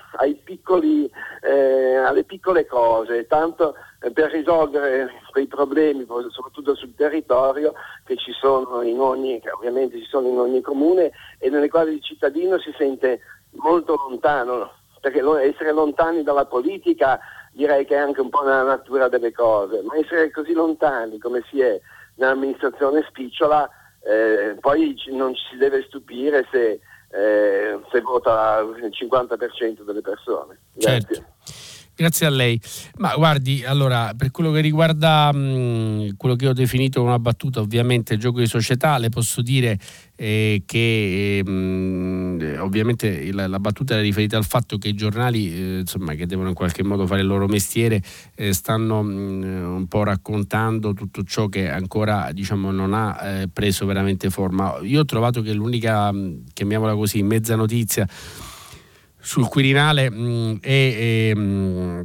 [0.43, 1.11] piccoli,
[1.43, 3.75] eh, alle piccole cose, tanto
[4.13, 7.75] per risolvere quei problemi, soprattutto sul territorio,
[8.05, 12.03] che ci sono in ogni, ovviamente ci sono in ogni comune e nelle quali il
[12.03, 13.21] cittadino si sente
[13.53, 17.21] molto lontano, perché essere lontani dalla politica
[17.53, 21.45] direi che è anche un po' nella natura delle cose, ma essere così lontani come
[21.51, 21.79] si è
[22.17, 23.69] nell'amministrazione spicciola,
[24.05, 26.81] eh, poi non ci si deve stupire se
[27.13, 30.59] eh, se vota il 50% delle persone.
[30.79, 31.23] Certo.
[31.95, 32.59] Grazie a lei.
[32.97, 38.17] Ma guardi, allora, per quello che riguarda mh, quello che ho definito una battuta, ovviamente
[38.17, 39.79] gioco di società, le posso dire
[40.17, 45.53] eh, che eh, mh, ovviamente la, la, battuta era riferita al fatto che i giornali,
[45.53, 48.03] eh, insomma, che devono in qualche modo fare il loro mestiere,
[48.37, 53.85] eh, stanno mh, un po' raccontando tutto ciò che ancora diciamo, non ha eh, preso
[53.85, 54.79] veramente forma.
[54.83, 56.11] Io ho trovato che l'unica,
[56.55, 58.09] chiamiamola così, mezza notizia
[59.23, 62.01] sul Quirinale mh, mm, è, è mh, mm,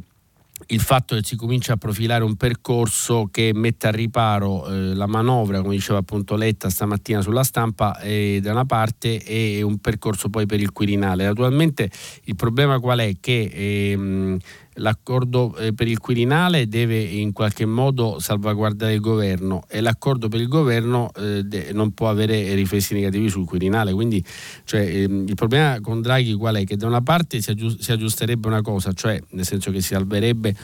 [0.70, 5.06] il fatto che si comincia a profilare un percorso che mette a riparo eh, la
[5.06, 10.28] manovra, come diceva appunto Letta stamattina sulla stampa, eh, da una parte e un percorso
[10.28, 11.24] poi per il Quirinale.
[11.24, 11.90] Naturalmente
[12.24, 13.12] il problema qual è?
[13.18, 14.38] Che eh,
[14.78, 20.40] l'accordo eh, per il Quirinale deve in qualche modo salvaguardare il governo e l'accordo per
[20.40, 23.92] il governo eh, non può avere riflessi negativi sul Quirinale.
[23.92, 24.24] Quindi
[24.64, 26.64] cioè, ehm, il problema con Draghi qual è?
[26.64, 29.94] Che da una parte si, aggiust- si, aggiusterebbe una cosa, cioè nel senso che si
[29.94, 30.54] salverebbe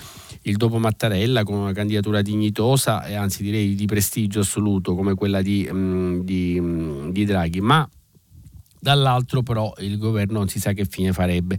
[0.43, 5.43] il dopo Mattarella con una candidatura dignitosa e anzi direi di prestigio assoluto come quella
[5.43, 7.89] di, mm, di, mm, di Draghi, ma
[8.85, 11.59] dall'altro però il governo non si sa che fine farebbe.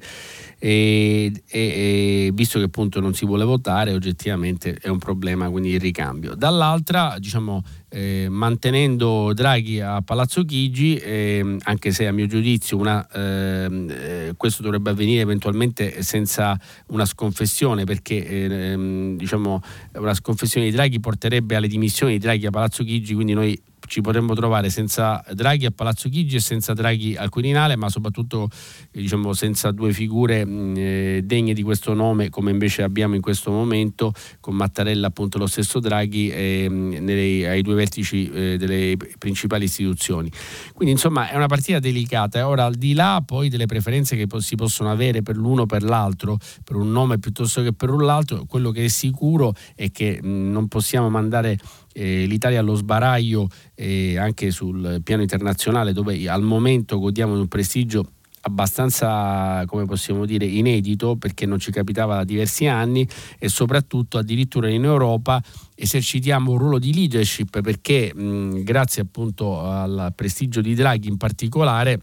[0.59, 5.71] E, e, e, visto che appunto non si vuole votare oggettivamente è un problema quindi
[5.71, 6.35] il ricambio.
[6.35, 13.07] Dall'altra diciamo eh, mantenendo Draghi a Palazzo Chigi eh, anche se a mio giudizio una,
[13.11, 19.61] ehm, eh, questo dovrebbe avvenire eventualmente senza una sconfessione perché ehm, diciamo
[19.93, 24.01] una sconfessione di Draghi porterebbe alle dimissioni di Draghi a Palazzo Chigi quindi noi ci
[24.01, 28.49] potremmo trovare senza Draghi a Palazzo Chigi e senza Draghi al Quirinale, ma soprattutto
[28.91, 33.51] diciamo, senza due figure mh, eh, degne di questo nome, come invece abbiamo in questo
[33.51, 39.65] momento, con Mattarella appunto lo stesso Draghi eh, nei, ai due vertici eh, delle principali
[39.65, 40.31] istituzioni.
[40.73, 42.47] Quindi insomma è una partita delicata.
[42.47, 45.83] Ora al di là poi delle preferenze che si possono avere per l'uno o per
[45.83, 50.51] l'altro, per un nome piuttosto che per l'altro, quello che è sicuro è che mh,
[50.51, 51.57] non possiamo mandare
[51.97, 57.47] eh, l'Italia allo sbaraglio eh, anche sul piano internazionale dove al momento godiamo di un
[57.47, 58.09] prestigio
[58.41, 63.07] abbastanza, come possiamo dire, inedito perché non ci capitava da diversi anni
[63.39, 65.41] e soprattutto addirittura in Europa
[65.73, 71.99] esercitiamo un ruolo di leadership perché mh, grazie appunto al prestigio di Draghi in particolare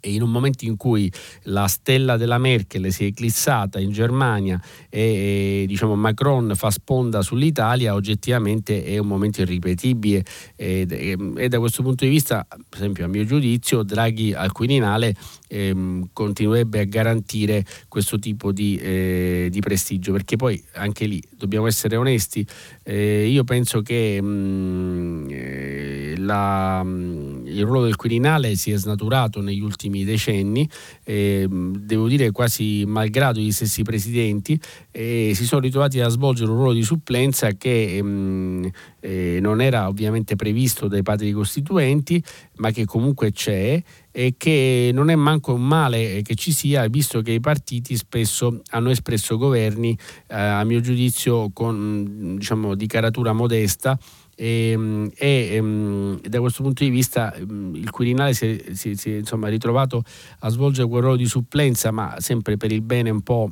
[0.00, 1.10] e in un momento in cui
[1.44, 7.22] la stella della Merkel si è eclissata in Germania e, e diciamo, Macron fa sponda
[7.22, 10.24] sull'Italia, oggettivamente è un momento irripetibile.
[10.56, 14.52] E, e, e, da questo punto di vista, per esempio a mio giudizio, Draghi al
[14.52, 15.14] Quirinale
[15.48, 21.66] ehm, continuerebbe a garantire questo tipo di, eh, di, prestigio, perché poi anche lì dobbiamo
[21.66, 22.46] essere onesti,
[22.84, 28.76] eh, io penso che mh, mm, eh, la, mm, il ruolo del Quirinale si è
[28.76, 30.68] snaturato negli ultimi decenni,
[31.04, 34.58] ehm, devo dire quasi malgrado gli stessi presidenti,
[34.90, 38.64] e si sono ritrovati a svolgere un ruolo di supplenza che mh, mm,
[39.00, 42.22] eh, non era ovviamente previsto dai padri costituenti,
[42.56, 43.82] ma che comunque c'è
[44.12, 48.60] e che non è manco un male che ci sia, visto che i partiti spesso
[48.70, 49.96] hanno espresso governi,
[50.26, 53.98] eh, a mio giudizio, con, diciamo, di caratura modesta.
[54.42, 59.16] E, e, e, da questo punto di vista il Quirinale si è, si, si è
[59.18, 60.02] insomma, ritrovato
[60.38, 63.50] a svolgere quel ruolo di supplenza, ma sempre per il bene un po'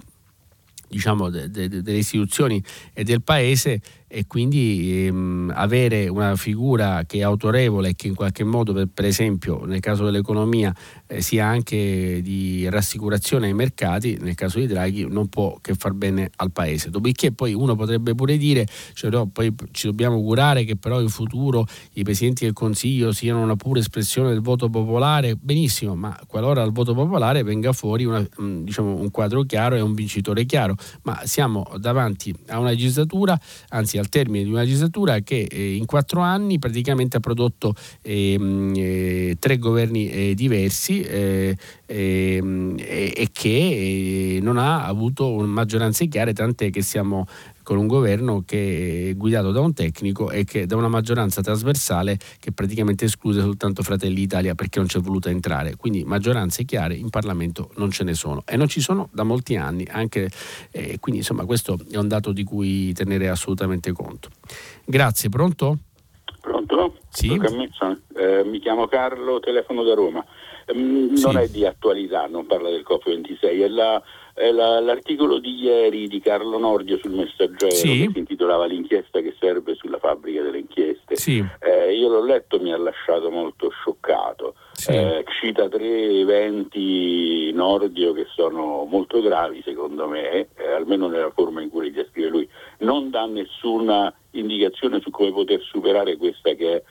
[0.88, 2.64] diciamo, de, de, delle istituzioni
[2.94, 8.14] e del Paese e quindi ehm, avere una figura che è autorevole e che in
[8.14, 10.74] qualche modo per, per esempio nel caso dell'economia
[11.06, 15.92] eh, sia anche di rassicurazione ai mercati nel caso di Draghi non può che far
[15.92, 16.88] bene al paese.
[16.88, 21.10] Dopodiché poi uno potrebbe pure dire cioè, no, poi ci dobbiamo augurare che però in
[21.10, 25.36] futuro i presidenti del consiglio siano una pura espressione del voto popolare.
[25.36, 29.80] Benissimo ma qualora dal voto popolare venga fuori una, mm, diciamo, un quadro chiaro e
[29.80, 30.76] un vincitore chiaro.
[31.02, 33.38] Ma siamo davanti a una legislatura
[33.68, 38.72] anzi Al termine di una legislatura che eh, in quattro anni praticamente ha prodotto ehm,
[38.76, 46.70] eh, tre governi eh, diversi eh, ehm, e che non ha avuto maggioranze chiare, tant'è
[46.70, 47.26] che siamo
[47.68, 52.16] con un governo che è guidato da un tecnico e che da una maggioranza trasversale
[52.40, 55.76] che praticamente esclude soltanto Fratelli d'Italia perché non c'è voluta entrare.
[55.76, 59.56] Quindi maggioranze chiare in Parlamento non ce ne sono e non ci sono da molti
[59.56, 60.30] anni, anche,
[60.70, 64.30] eh, quindi insomma questo è un dato di cui tenere assolutamente conto.
[64.86, 65.76] Grazie, pronto?
[66.40, 66.96] Pronto?
[67.10, 67.34] Sì.
[67.34, 70.24] Eh, mi chiamo Carlo, telefono da Roma.
[70.74, 71.36] Mm, non sì.
[71.36, 74.02] è di attualità, non parla del COP26, è la è la,
[74.52, 78.04] l'articolo di ieri di Carlo Nordio sul Messaggero sì.
[78.04, 81.16] che si intitolava L'inchiesta che serve sulla fabbrica delle inchieste.
[81.16, 81.44] Sì.
[81.60, 84.54] Eh, io l'ho letto mi ha lasciato molto scioccato.
[84.72, 84.92] Sì.
[84.92, 91.60] Eh, cita tre eventi Nordio che sono molto gravi secondo me, eh, almeno nella forma
[91.60, 92.48] in cui li descrive lui.
[92.78, 96.82] Non dà nessuna indicazione su come poter superare questa che è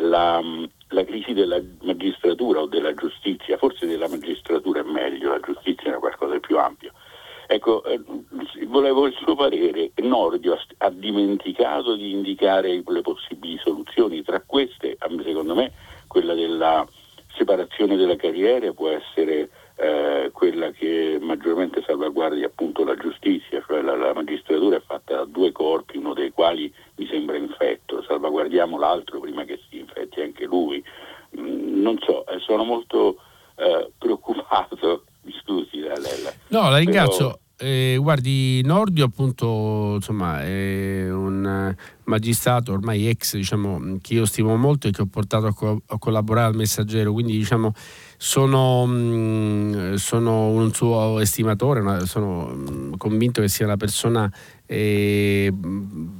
[0.00, 0.40] la,
[0.88, 5.98] la crisi della magistratura o della giustizia, forse della magistratura è meglio, la giustizia è
[5.98, 6.92] qualcosa di più ampio.
[7.48, 8.00] Ecco, eh,
[8.66, 9.92] volevo il suo parere.
[9.96, 15.72] Nordio ha, dimenticato di indicare le possibili soluzioni, tra queste, secondo me,
[16.06, 16.86] quella della
[17.36, 19.48] separazione della carriera può essere
[19.78, 25.24] eh, quella che maggiormente salvaguardia appunto la giustizia, cioè la, la, magistratura è fatta da
[25.26, 30.46] due corpi, uno dei quali mi sembra infetto, salvaguardiamo l'altro prima che si infetti anche
[30.46, 30.82] lui.
[31.38, 33.18] Mm, non so, eh, sono molto
[33.56, 37.26] eh, preoccupato, mi scusi la, la, No, la ringrazio.
[37.26, 37.38] Però...
[37.58, 41.74] Eh, guardi, Nordio appunto insomma, è un
[42.04, 45.98] magistrato ormai ex diciamo, che io stimo molto e che ho portato a, co- a
[45.98, 47.72] collaborare al messaggero, quindi diciamo
[48.16, 54.30] sono, mm, sono un suo estimatore, sono mm, convinto che sia una persona
[54.66, 55.52] eh,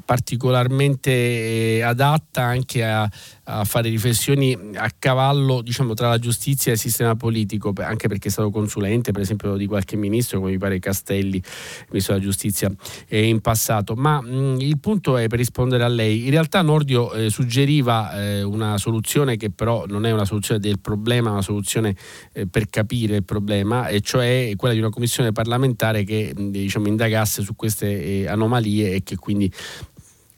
[0.05, 3.09] particolarmente eh, adatta anche a,
[3.45, 8.29] a, fare riflessioni a cavallo diciamo, tra la giustizia e il sistema politico, anche perché
[8.29, 11.43] è stato consulente per esempio di qualche ministro, come mi pare Castelli,
[11.89, 12.71] ministro della giustizia
[13.09, 13.95] eh, in passato.
[13.95, 18.13] Ma mh, mm, il punto è per rispondere a lei, in realtà Nordio eh, suggeriva
[18.13, 21.97] eh, una soluzione che però non è una soluzione del problema, è una soluzione
[22.33, 27.43] eh, per capire il problema, e cioè quella di una commissione parlamentare che diciamo, indagasse
[27.43, 29.51] su queste anomalie e che quindi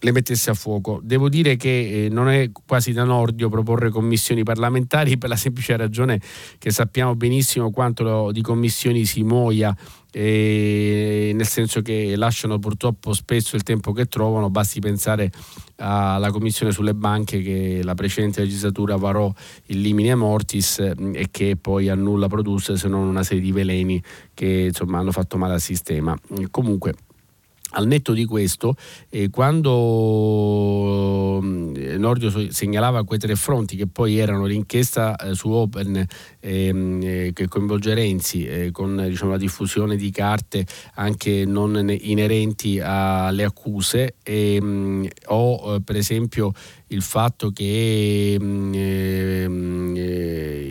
[0.00, 1.00] le mettesse a fuoco.
[1.02, 5.76] Devo dire che eh, non è quasi da Nordio proporre commissioni parlamentari per la semplice
[5.76, 6.20] ragione
[6.58, 9.76] che sappiamo benissimo quanto lo, di commissioni si muoia,
[10.12, 15.32] eh, nel senso che lasciano purtroppo spesso il tempo che trovano, basti pensare
[15.76, 19.32] alla commissione sulle banche che la precedente legislatura varò
[19.66, 23.52] il limine mortis eh, e che poi a nulla produsse se non una serie di
[23.52, 24.00] veleni
[24.32, 26.16] che insomma hanno fatto male al sistema.
[26.50, 26.94] Comunque
[27.70, 28.76] al netto di questo,
[29.10, 31.40] eh, quando
[31.74, 36.06] eh, Nordio segnalava quei tre fronti che poi erano l'inchiesta eh, su Open
[36.40, 40.64] ehm, eh, che coinvolge Renzi eh, con diciamo, la diffusione di carte
[40.94, 46.52] anche non inerenti alle accuse ehm, o eh, per esempio
[46.88, 49.48] il fatto che mm, eh,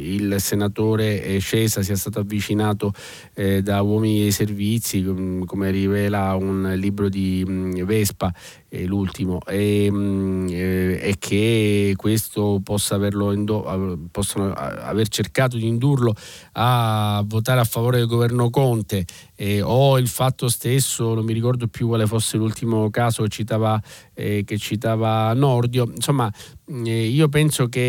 [0.09, 2.93] il senatore Scesa sia stato avvicinato
[3.34, 8.34] eh, da uomini dei servizi, mm, come rivela un libro di mm, Vespa,
[8.66, 16.13] eh, l'ultimo, e, e, che questo possa averlo indo- possano aver cercato di indurlo
[16.53, 19.05] a votare a favore del governo Conte.
[19.36, 23.82] Eh, o il fatto stesso, non mi ricordo più quale fosse l'ultimo caso che citava,
[24.13, 26.32] eh, che citava Nordio, insomma
[26.70, 27.80] eh, io penso che,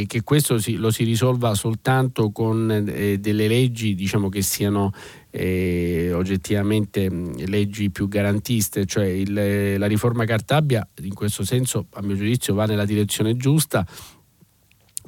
[0.00, 4.92] eh, che questo si, lo si risolva soltanto con eh, delle leggi diciamo, che siano
[5.30, 12.16] eh, oggettivamente leggi più garantiste, cioè il, la riforma Cartabia in questo senso a mio
[12.16, 13.86] giudizio va nella direzione giusta,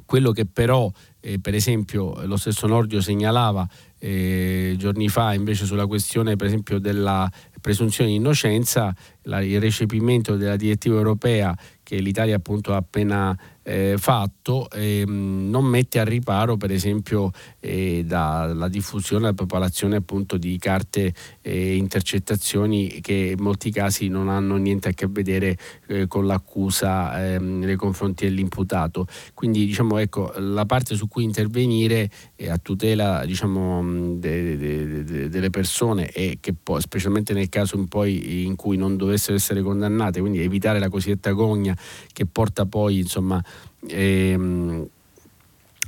[0.05, 5.85] quello che però eh, per esempio lo stesso Nordio segnalava eh, giorni fa invece sulla
[5.85, 7.29] questione per esempio della
[7.59, 11.55] presunzione di innocenza, la, il recepimento della direttiva europea
[11.89, 18.03] che l'Italia appunto ha appena eh, fatto ehm, non mette a riparo per esempio eh,
[18.05, 24.29] dalla diffusione e la popolazione appunto di carte e intercettazioni che in molti casi non
[24.29, 25.57] hanno niente a che vedere
[25.87, 29.07] eh, con l'accusa ehm, nei confronti dell'imputato.
[29.33, 32.09] Quindi diciamo ecco la parte su cui intervenire
[32.47, 37.87] a tutela diciamo de, de, de, delle persone e che poi specialmente nel caso in,
[37.87, 41.77] poi, in cui non dovessero essere condannate quindi evitare la cosiddetta gogna
[42.11, 43.43] che porta poi insomma
[43.87, 44.89] ehm,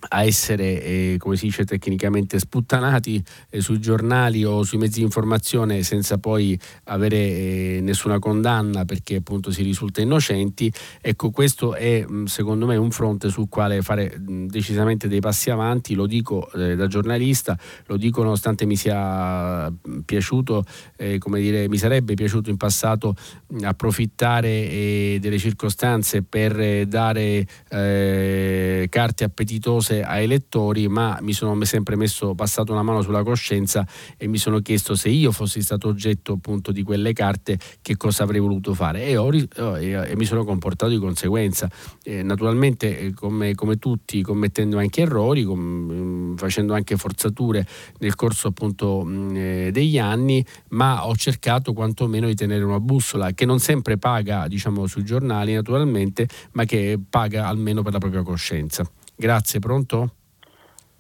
[0.10, 5.06] a essere, eh, come si dice tecnicamente, sputtanati eh, sui giornali o sui mezzi di
[5.06, 10.72] informazione senza poi avere eh, nessuna condanna perché appunto si risulta innocenti.
[11.02, 15.94] Ecco, questo è secondo me un fronte sul quale fare mh, decisamente dei passi avanti,
[15.94, 19.72] lo dico eh, da giornalista, lo dico nonostante mi sia
[20.06, 20.64] piaciuto,
[20.98, 23.16] eh, come dire, mi sarebbe piaciuto in passato
[23.48, 31.62] mh, approfittare eh, delle circostanze per dare carte appetitose cose ai lettori, ma mi sono
[31.66, 33.86] sempre messo, passato una mano sulla coscienza
[34.18, 38.24] e mi sono chiesto se io fossi stato oggetto appunto di quelle carte che cosa
[38.24, 41.70] avrei voluto fare e, ho, e mi sono comportato di conseguenza.
[42.04, 47.66] Eh, naturalmente eh, come, come, tutti commettendo anche errori, com, mm, facendo anche forzature
[48.00, 52.80] nel corso appunto mh, mm, eh, degli anni, ma ho cercato quantomeno di tenere una
[52.80, 58.00] bussola che non sempre paga diciamo sui giornali naturalmente, ma che paga almeno per la
[58.00, 58.90] propria coscienza.
[59.22, 60.16] Grazie, pronto?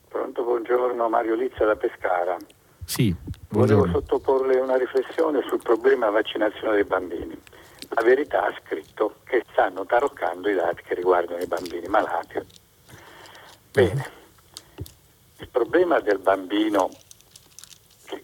[0.07, 2.37] Pronto, buongiorno, Mario Lizza da Pescara.
[2.85, 3.15] Sì,
[3.49, 3.81] buongiorno.
[3.85, 7.35] Volevo sottoporle una riflessione sul problema vaccinazione dei bambini.
[7.89, 12.39] La verità ha scritto che stanno taroccando i dati che riguardano i bambini malati.
[13.71, 14.11] Bene,
[15.39, 16.91] il problema del bambino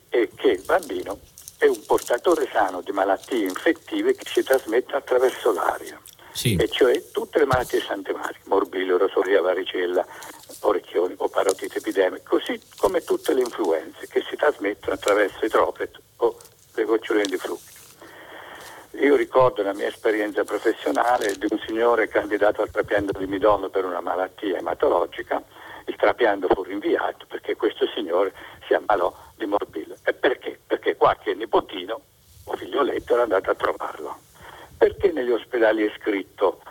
[0.10, 1.18] è che il bambino
[1.58, 6.00] è un portatore sano di malattie infettive che si trasmettono attraverso l'aria
[6.38, 6.56] sì.
[6.56, 10.06] e cioè tutte le malattie santematiche, morbillo, rosolia, varicella,
[10.62, 16.00] orecchioni o parotite epidemiche, così come tutte le influenze che si trasmettono attraverso i droplet
[16.18, 16.38] o
[16.76, 17.66] le goccioline di fluido.
[19.00, 23.86] Io ricordo la mia esperienza professionale di un signore candidato al trapianto di midollo per
[23.86, 25.42] una malattia ematologica.
[25.86, 28.34] Il trapianto fu rinviato perché questo signore
[28.68, 29.96] si ammalò di morbillo.
[30.04, 30.60] E perché?
[30.66, 32.02] Perché qualche nipotino
[32.46, 34.27] o figlioletto era andato a trovarlo.
[34.78, 36.62] Perché negli ospedali è scritto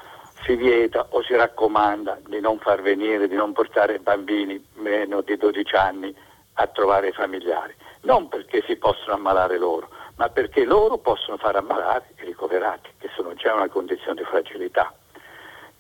[0.45, 5.37] si vieta o si raccomanda di non far venire, di non portare bambini meno di
[5.37, 6.15] 12 anni
[6.55, 7.75] a trovare i familiari?
[8.03, 13.11] Non perché si possono ammalare loro, ma perché loro possono far ammalare i ricoverati, che
[13.17, 14.95] sono già in una condizione di fragilità.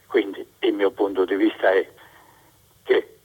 [0.09, 1.89] Quindi il mio punto di vista è
[2.83, 3.18] che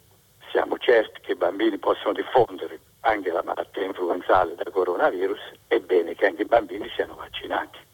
[0.52, 6.14] siamo certi che i bambini possono diffondere anche la malattia influenzale da coronavirus, è bene
[6.14, 7.90] che anche i bambini siano vaccinati.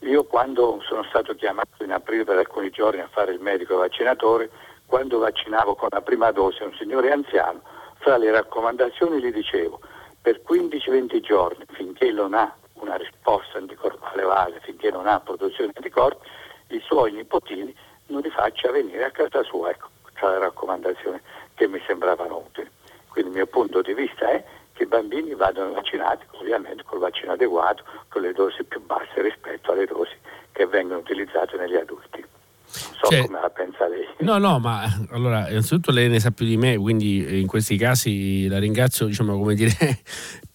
[0.00, 4.50] Io quando sono stato chiamato in aprile per alcuni giorni a fare il medico vaccinatore,
[4.86, 7.60] quando vaccinavo con la prima dose un signore anziano,
[7.98, 9.80] fra le raccomandazioni gli dicevo
[10.22, 15.76] per 15-20 giorni finché non ha una risposta anticorpale vale, finché non ha produzione di
[15.76, 16.26] anticorpi,
[16.68, 17.74] i suoi nipotini
[18.06, 21.20] non li faccia venire a casa sua, ecco, tra le raccomandazioni
[21.54, 22.70] che mi sembravano utili.
[23.08, 24.44] Quindi il mio punto di vista è
[24.78, 29.72] che i bambini vadano vaccinati ovviamente col vaccino adeguato, con le dosi più basse rispetto
[29.72, 30.14] alle dosi
[30.52, 32.24] che vengono utilizzate negli adulti.
[32.64, 34.06] So cioè, come la pensa lei.
[34.18, 38.46] No, no, ma allora, innanzitutto lei ne sa più di me, quindi in questi casi
[38.46, 39.72] la ringrazio, diciamo, come dire,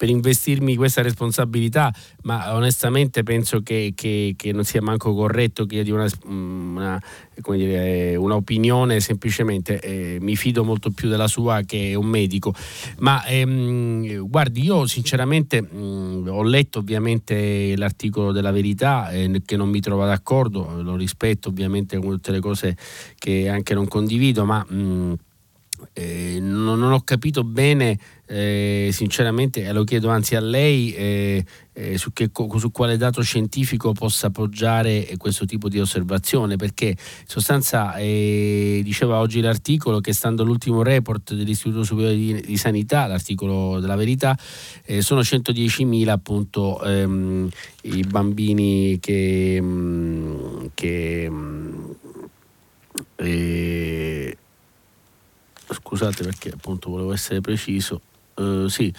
[0.04, 1.90] per investirmi questa responsabilità,
[2.24, 7.02] ma onestamente penso che, che, che non sia manco corretto che io dia una, una,
[7.56, 12.54] dire, un'opinione, semplicemente eh, mi fido molto più della sua che un medico.
[12.98, 19.70] Ma ehm, guardi, io sinceramente mh, ho letto ovviamente l'articolo della verità eh, che non
[19.70, 22.76] mi trova d'accordo, lo rispetto ovviamente come tutte le cose
[23.16, 24.62] che anche non condivido, ma...
[24.68, 25.14] Mh,
[25.92, 31.44] eh, non, non, ho capito bene, eh, sinceramente, e lo chiedo anzi a lei, eh,
[31.72, 36.96] eh su, che, su, quale dato scientifico possa appoggiare questo tipo di osservazione, perché in
[37.26, 43.78] sostanza eh, diceva oggi l'articolo che stando all'ultimo report dell'Istituto Superiore di, di Sanità, l'articolo
[43.78, 44.38] della verità,
[44.84, 47.48] eh, sono 110.000 appunto ehm,
[47.82, 49.58] i bambini che...
[49.60, 51.90] Mm, che mm,
[53.16, 54.36] eh,
[55.66, 58.00] scusate perché appunto volevo essere preciso,
[58.36, 58.92] uh, sì,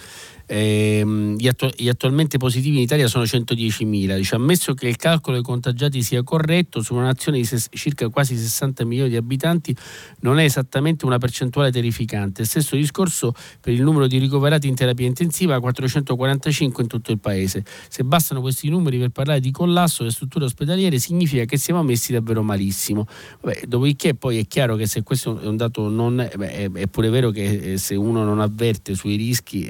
[0.46, 4.16] Ehm, gli, attu- gli, attualmente positivi in Italia sono 110.000.
[4.16, 8.08] Dice, ammesso che il calcolo dei contagiati sia corretto, su una nazione di ses- circa
[8.08, 9.74] quasi 60 milioni di abitanti
[10.20, 12.44] non è esattamente una percentuale terrificante.
[12.44, 17.64] Stesso discorso per il numero di ricoverati in terapia intensiva, 445 in tutto il paese.
[17.88, 22.12] Se bastano questi numeri per parlare di collasso delle strutture ospedaliere, significa che siamo messi
[22.12, 23.06] davvero malissimo.
[23.40, 26.28] Vabbè, dopodiché poi è chiaro che se questo è un dato non...
[26.36, 29.64] Beh, è, pure vero che eh, se uno non avverte sui rischi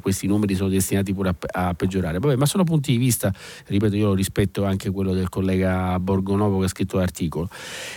[0.00, 2.18] questi numeri sono destinati pure a, a peggiorare.
[2.18, 3.32] Vabbè, ma sono punti di vista,
[3.66, 7.48] ripeto, io rispetto anche quello del collega Borgonovo che ha scritto l'articolo.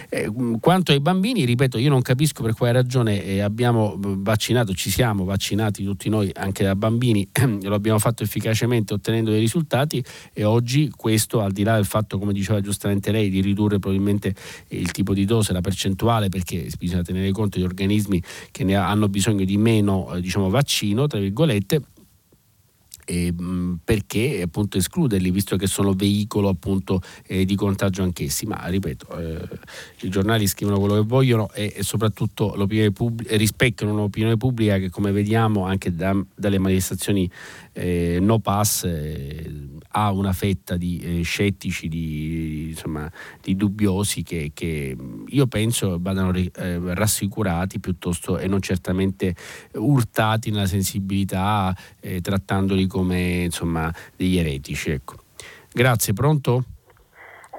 [0.10, 4.90] Eh, quanto ai bambini, ripeto, io non capisco per quale ragione eh, abbiamo vaccinato, ci
[4.90, 7.28] siamo vaccinati tutti noi anche da bambini,
[7.64, 10.04] lo abbiamo fatto efficacemente ottenendo dei risultati
[10.34, 14.34] e oggi questo al di là del fatto, come diceva giustamente lei, di ridurre probabilmente
[14.70, 18.22] il tipo di dose, la percentuale, perché bisogna tenere conto di organismi
[18.52, 21.69] che ne hanno bisogno di meno eh, diciamo, vaccino, tra virgolette,
[23.10, 23.34] eh,
[23.84, 28.46] perché appunto escluderli visto che sono veicolo appunto eh, di contagio anch'essi.
[28.46, 29.48] Ma ripeto eh,
[30.02, 32.54] i giornali scrivono quello che vogliono e, e soprattutto
[32.94, 37.30] pub- rispecchiano un'opinione pubblica che come vediamo anche da, dalle manifestazioni
[37.80, 43.10] eh, no pass eh, ha una fetta di eh, scettici, di, insomma,
[43.42, 44.96] di dubbiosi che, che,
[45.28, 46.50] io penso vadano eh,
[46.94, 49.34] rassicurati piuttosto e non certamente
[49.76, 54.92] urtati nella sensibilità eh, trattandoli come insomma, degli eretici.
[54.92, 55.16] Ecco.
[55.72, 56.64] Grazie, pronto?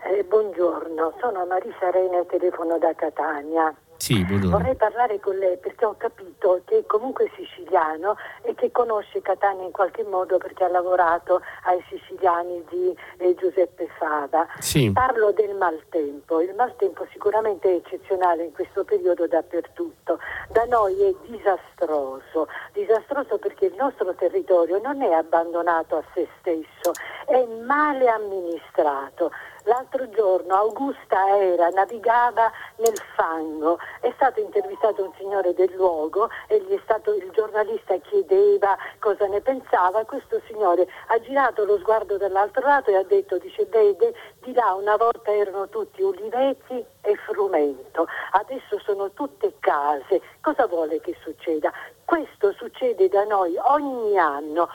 [0.04, 3.74] Eh, buongiorno, sono Marisa Reina telefono da Catania.
[4.00, 9.20] Sì, Vorrei parlare con lei perché ho capito che comunque è siciliano e che conosce
[9.20, 14.46] Catania in qualche modo perché ha lavorato ai siciliani di eh, Giuseppe Fava.
[14.58, 14.90] Sì.
[14.90, 16.40] Parlo del maltempo.
[16.40, 20.18] Il maltempo sicuramente è eccezionale in questo periodo dappertutto.
[20.48, 22.48] Da noi è disastroso.
[22.72, 26.92] Disastroso perché il nostro territorio non è abbandonato a se stesso,
[27.26, 29.30] è male amministrato.
[29.64, 36.64] L'altro giorno Augusta era, navigava nel fango, è stato intervistato un signore del luogo e
[36.82, 42.90] stato, il giornalista chiedeva cosa ne pensava, questo signore ha girato lo sguardo dall'altro lato
[42.90, 48.78] e ha detto, dice, vede, di là una volta erano tutti uliveti e frumento, adesso
[48.84, 51.70] sono tutte case, cosa vuole che succeda?
[52.04, 54.68] Questo succede da noi ogni anno,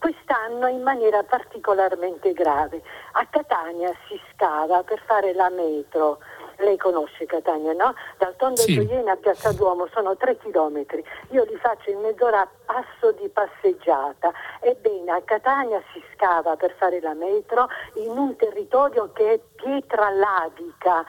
[0.00, 2.82] quest'anno in maniera particolarmente grave.
[3.12, 6.18] A Catania si scava per fare la metro.
[6.56, 7.94] Lei conosce Catania, no?
[8.18, 8.74] Dal Tondo sì.
[8.74, 11.02] Gioiena a Piazza Duomo sono tre chilometri.
[11.30, 14.32] Io li faccio in mezz'ora a passo di passeggiata.
[14.60, 20.10] Ebbene, a Catania si scava per fare la metro in un territorio che è pietra
[20.10, 21.04] lavica,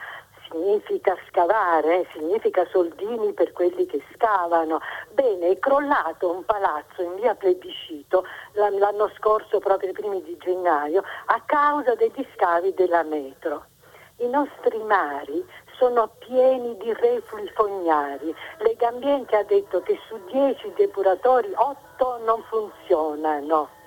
[0.52, 4.80] significa scavare, significa soldini per quelli che scavano.
[5.12, 11.02] Bene, è crollato un palazzo in via Plebiscito l'anno scorso, proprio ai primi di gennaio,
[11.26, 13.64] a causa degli scavi della metro.
[14.18, 15.44] I nostri mari
[15.78, 18.32] sono pieni di reflui fognari.
[18.58, 23.80] Legambiente ha detto che su 10 depuratori 8 non funzionano.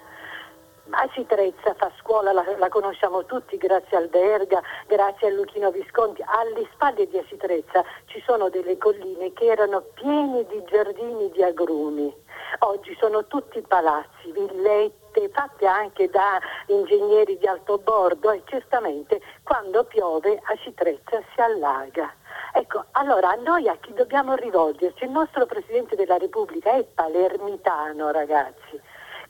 [0.92, 6.24] Acitrezza fa scuola, la, la, conosciamo tutti grazie al Verga, grazie a Luchino Visconti.
[6.24, 12.14] Alle spalle di Acitrezza ci sono delle colline che erano piene di giardini di agrumi.
[12.60, 19.86] Oggi sono tutti palazzi, villette fatte anche da ingegneri di alto bordo e certamente quando
[19.86, 22.14] piove Acitrezza si allaga.
[22.54, 25.06] Ecco, allora noi a chi dobbiamo rivolgerci?
[25.06, 28.80] Il nostro Presidente della Repubblica è palermitano, ragazzi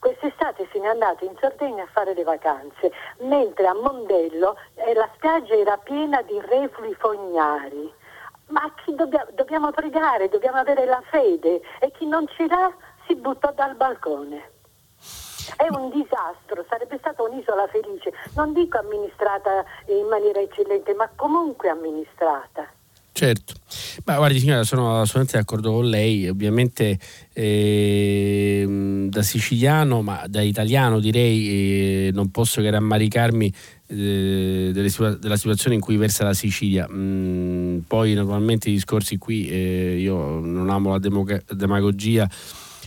[0.05, 2.91] Quest'estate se n'è andato in Sardegna a fare le vacanze,
[3.21, 7.91] mentre a Mondello eh, la spiaggia era piena di reflui fognari.
[8.49, 12.71] Ma chi dobbia, dobbiamo pregare, dobbiamo avere la fede e chi non ce l'ha
[13.07, 14.51] si butta dal balcone.
[15.57, 21.69] È un disastro, sarebbe stata un'isola felice, non dico amministrata in maniera eccellente, ma comunque
[21.69, 22.74] amministrata.
[23.17, 23.53] Certo,
[24.03, 26.99] ma guardi signora, sono assolutamente d'accordo con lei, ovviamente
[27.31, 31.47] eh, da siciliano, ma da italiano direi,
[32.07, 33.53] eh, non posso che rammaricarmi
[33.87, 36.89] eh, delle, della situazione in cui versa la Sicilia.
[36.91, 42.29] Mm, poi naturalmente i discorsi qui, eh, io non amo la demoga- demagogia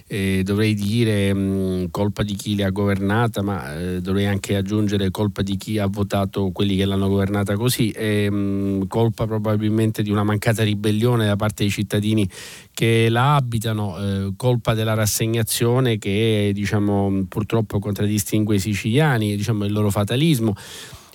[0.09, 4.57] eh, dovrei dire mh, mm, colpa di chi le ha governata, ma eh, dovrei anche
[4.57, 9.27] aggiungere colpa di chi ha votato quelli che l'hanno governata così, e, mh, mm, colpa
[9.27, 12.29] probabilmente di una mancata ribellione da parte dei cittadini
[12.73, 19.73] che la abitano, eh, colpa della rassegnazione che diciamo, purtroppo contraddistingue i siciliani, diciamo, il
[19.73, 20.55] loro fatalismo.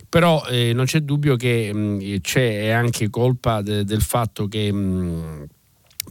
[0.08, 4.72] Però eh, non c'è dubbio che mh, mm, c'è anche colpa de, del fatto che
[4.72, 5.48] mh,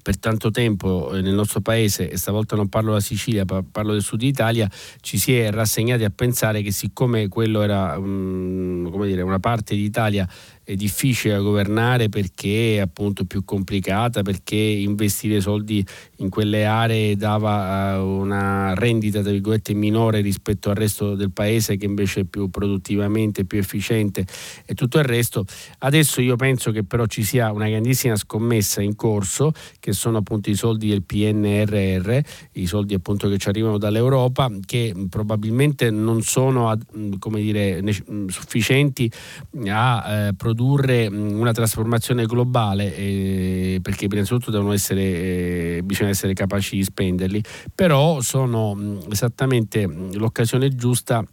[0.03, 4.03] per tanto tempo eh, nel nostro paese, e stavolta non parlo della Sicilia, parlo del
[4.03, 4.69] sud Italia,
[5.01, 10.29] ci si è rassegnati a pensare che siccome quello era um, dire, una parte d'Italia
[10.65, 15.85] è difficile da governare perché è appunto più complicata, perché investire soldi
[16.17, 21.77] in quelle aree dava uh, una rendita tra virgolette minore rispetto al resto del paese
[21.77, 24.25] che invece è più produttivamente, più efficiente
[24.65, 25.45] e tutto il resto.
[25.79, 30.51] Adesso io penso che però ci sia una grandissima scommessa in corso che sono appunto
[30.51, 32.19] i soldi del PNRR,
[32.53, 36.77] i soldi appunto che ci arrivano dall'Europa che probabilmente non sono
[37.19, 37.83] come dire,
[38.29, 39.11] sufficienti
[39.67, 46.85] a eh, produrre una trasformazione globale eh, perché innanzitutto essere, eh, bisogna essere capaci di
[46.85, 47.43] spenderli,
[47.75, 48.77] però sono
[49.11, 51.25] esattamente l'occasione giusta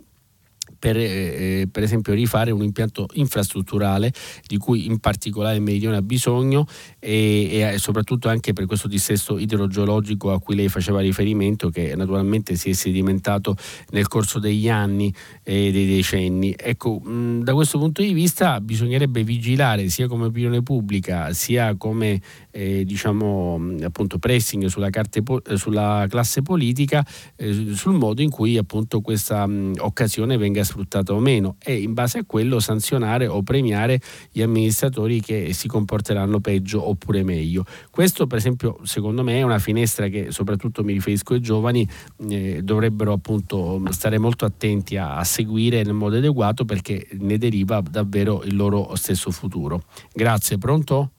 [0.80, 4.12] per, eh, per, esempio rifare un impianto infrastrutturale
[4.48, 6.66] di cui in particolare il Meridione ha bisogno
[6.98, 12.56] e, e, soprattutto anche per questo dissesto idrogeologico a cui lei faceva riferimento che naturalmente
[12.56, 13.56] si è sedimentato
[13.92, 16.56] nel corso degli anni e dei decenni.
[16.58, 22.22] Ecco, mh, da questo punto di vista bisognerebbe vigilare sia come opinione pubblica sia come
[22.52, 25.24] eh, diciamo appunto pressing sulla, carte,
[25.56, 31.20] sulla classe politica eh, sul modo in cui appunto questa mh, occasione venga sfruttata o
[31.20, 34.00] meno e in base a quello sanzionare o premiare
[34.32, 37.66] gli amministratori che si comporteranno peggio oppure meglio.
[37.90, 41.88] Questo per esempio secondo me è una finestra che soprattutto mi riferisco ai giovani
[42.30, 47.82] eh, dovrebbero appunto stare molto attenti a, a seguire nel modo adeguato perché ne deriva
[47.82, 49.82] davvero il loro stesso futuro.
[50.14, 51.12] Grazie, pronto?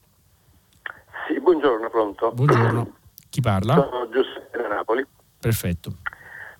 [1.27, 2.33] Sì, buongiorno, pronto.
[2.33, 2.97] Buongiorno.
[3.29, 3.75] Chi parla?
[3.75, 5.05] Sono Giuseppe da Napoli.
[5.41, 5.97] Perfetto.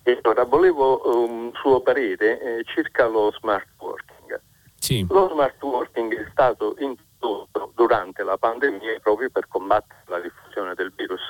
[0.03, 4.41] E allora, volevo un suo parere eh, circa lo smart working.
[4.77, 5.05] Sì.
[5.09, 10.91] Lo smart working è stato introdotto durante la pandemia proprio per combattere la diffusione del
[10.95, 11.21] virus.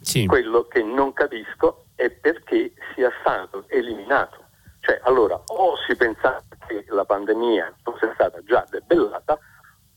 [0.00, 0.26] Sì.
[0.26, 4.42] Quello che non capisco è perché sia stato eliminato.
[4.80, 9.38] Cioè, allora, o si pensava che la pandemia fosse stata già debellata,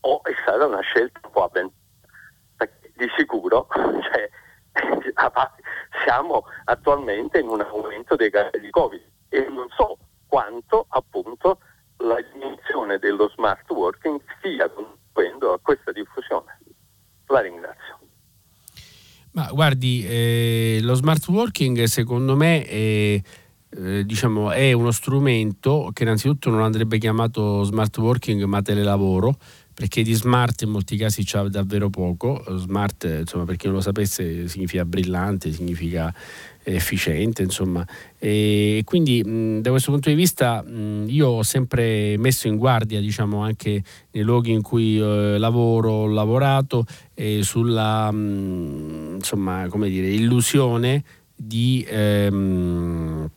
[0.00, 1.86] o è stata una scelta un po' avventurosa
[2.98, 4.28] di sicuro cioè,
[6.08, 11.58] siamo attualmente in un aumento dei casi di Covid e non so quanto appunto
[11.98, 16.58] la dimensione dello smart working stia contribuendo a questa diffusione.
[17.26, 17.98] La ringrazio.
[19.32, 23.20] Ma guardi, eh, lo smart working secondo me è,
[23.68, 29.36] eh, diciamo, è uno strumento che innanzitutto non andrebbe chiamato smart working ma telelavoro
[29.78, 32.42] perché di smart in molti casi c'è davvero poco.
[32.56, 36.12] Smart, insomma, per chi non lo sapesse, significa brillante, significa
[36.64, 37.86] efficiente, insomma.
[38.18, 42.98] E quindi mh, da questo punto di vista mh, io ho sempre messo in guardia,
[42.98, 43.80] diciamo, anche
[44.10, 46.84] nei luoghi in cui eh, lavoro, ho lavorato,
[47.14, 51.04] eh, sulla mh, insomma, come dire, illusione
[51.36, 53.30] di ehm,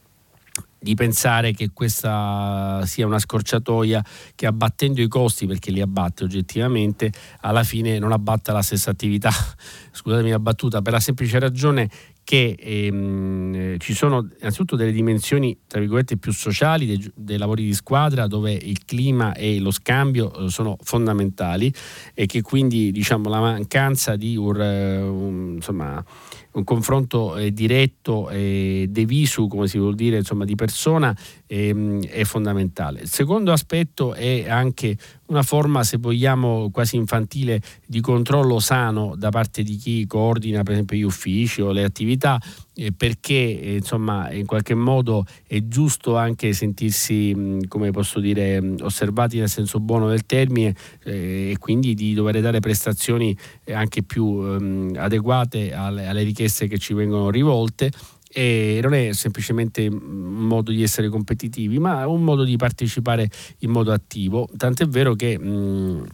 [0.84, 4.04] di pensare che questa sia una scorciatoia
[4.34, 9.30] che abbattendo i costi, perché li abbatte oggettivamente, alla fine non abbatta la stessa attività.
[9.94, 11.88] Scusatemi la battuta, per la semplice ragione
[12.24, 17.74] che ehm, ci sono innanzitutto delle dimensioni tra virgolette più sociali dei, dei, lavori di
[17.74, 21.74] squadra dove il clima e lo scambio eh, sono fondamentali
[22.14, 26.04] e che quindi diciamo la mancanza di un, un insomma
[26.54, 31.16] un confronto eh, diretto e de visu, come si vuol dire, insomma, di persona,
[31.52, 33.02] ehm, è fondamentale.
[33.02, 34.96] Il secondo aspetto è anche
[35.28, 40.74] una forma, se vogliamo, quasi infantile di controllo sano da parte di chi coordina per
[40.74, 42.40] esempio gli uffici o le attività,
[42.76, 48.62] eh, perché eh, insomma in qualche modo è giusto anche sentirsi, mh, come posso dire,
[48.62, 50.74] mh, osservati nel senso buono del termine
[51.04, 53.38] eh, e quindi di dover dare prestazioni
[53.74, 57.92] anche più mh, adeguate alle, alle richieste che ci vengono rivolte
[58.34, 60.00] e non è semplicemente un
[60.48, 63.30] modo di essere competitivi, ma un modo di partecipare
[63.60, 64.48] in modo attivo.
[64.56, 66.06] Tant'è vero che mh,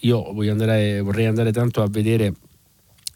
[0.00, 2.34] io andare, vorrei andare tanto a vedere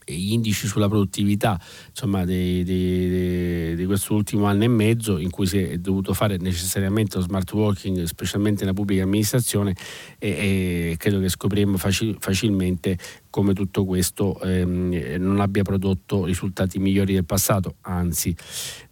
[0.05, 1.59] gli indici sulla produttività
[1.99, 6.37] insomma, di, di, di, questo ultimo anno e mezzo in cui si è dovuto fare
[6.37, 9.75] necessariamente lo smart working, specialmente nella pubblica amministrazione
[10.17, 10.29] e,
[10.91, 12.97] e credo che scopriremo facil, facilmente
[13.29, 18.35] come tutto questo ehm, non abbia prodotto risultati migliori del passato, anzi.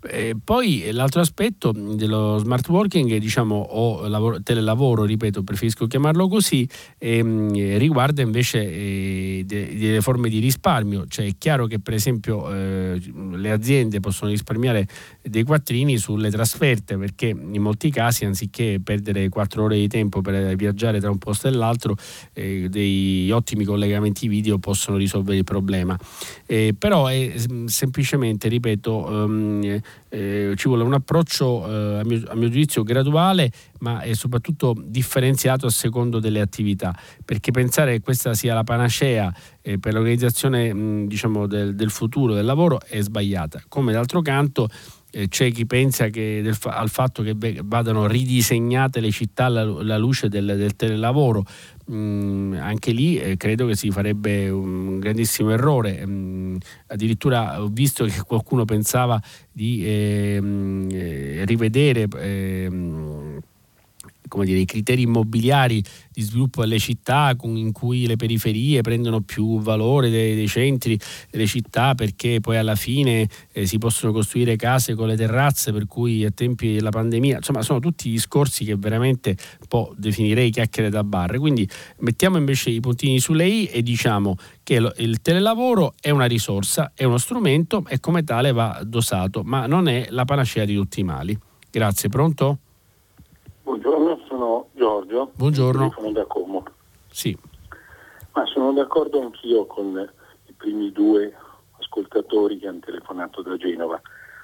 [0.10, 6.68] Eh, poi l'altro aspetto dello smart working, diciamo, o lavoro, telelavoro, ripeto, preferisco chiamarlo così,
[6.98, 12.97] ehm, riguarda invece eh, delle forme di risparmio, cioè è chiaro che per esempio eh,
[13.00, 14.88] le aziende possono risparmiare
[15.22, 20.56] dei quattrini sulle trasferte perché in molti casi anziché perdere quattro ore di tempo per
[20.56, 21.96] viaggiare tra un posto e l'altro,
[22.34, 25.98] eh, dei ottimi collegamenti video possono risolvere il problema.
[26.46, 27.34] Eh, però è
[27.66, 33.52] semplicemente, ripeto, um, eh, ci vuole un approccio eh, a, mio, a, mio, giudizio graduale
[33.80, 39.80] ma soprattutto differenziato a secondo delle attività perché pensare che questa sia la panacea eh,
[39.80, 44.70] per l'organizzazione mh, diciamo, del, del futuro del lavoro è sbagliata come d'altro canto
[45.10, 49.98] eh, c'è chi pensa che del, al fatto che vadano ridisegnate le città alla, alla
[49.98, 51.44] luce del, del telelavoro.
[51.90, 56.06] Mm, anche lì eh, credo che si farebbe un grandissimo errore.
[56.06, 56.58] Mm,
[56.88, 63.40] addirittura ho visto che qualcuno pensava di ehm, eh, rivedere ehm,
[64.28, 69.60] come dire, i criteri immobiliari di sviluppo delle città in cui le periferie prendono più
[69.60, 71.00] valore dei, dei centri
[71.30, 75.86] delle città perché poi alla fine eh, si possono costruire case con le terrazze per
[75.86, 79.38] cui a tempi della pandemia insomma sono tutti discorsi che veramente
[79.70, 84.80] un definirei chiacchiere da bar quindi mettiamo invece i puntini sulle i e diciamo che
[84.80, 89.68] lo, il telelavoro è una risorsa è uno strumento e come tale va dosato ma
[89.68, 91.38] non è la panacea di tutti i mali
[91.70, 92.60] grazie pronto?
[93.68, 95.32] Buongiorno, sono Giorgio.
[95.36, 95.92] Buongiorno.
[95.94, 96.64] Sono da Como.
[97.12, 97.38] Sì.
[98.32, 100.10] Ma sono d'accordo anch'io con
[100.46, 101.36] i primi due
[101.78, 104.00] ascoltatori che hanno telefonato da Genova.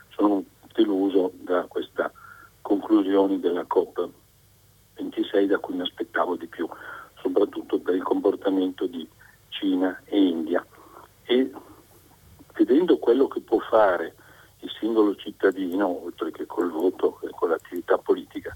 [0.09, 0.43] Sono
[0.73, 2.11] deluso da questa
[2.59, 6.67] conclusione della COP26 da cui mi aspettavo di più,
[7.21, 9.07] soprattutto per il comportamento di
[9.47, 10.65] Cina e India.
[11.23, 11.49] E
[12.55, 14.15] vedendo quello che può fare
[14.59, 18.53] il singolo cittadino, oltre che col voto e con l'attività politica,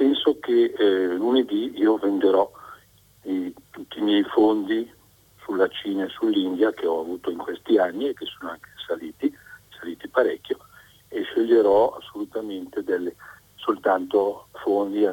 [0.00, 2.50] penso che eh, lunedì io venderò
[3.24, 4.90] i, tutti i miei fondi
[5.42, 9.30] sulla Cina e sull'India che ho avuto in questi anni e che sono anche saliti,
[9.78, 10.56] saliti parecchio,
[11.08, 13.14] e sceglierò assolutamente delle,
[13.56, 15.06] soltanto fondi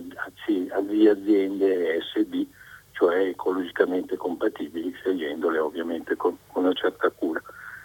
[0.83, 2.45] di aziende SD,
[2.93, 7.41] cioè ecologicamente compatibili, scegliendole ovviamente con, con una certa cura.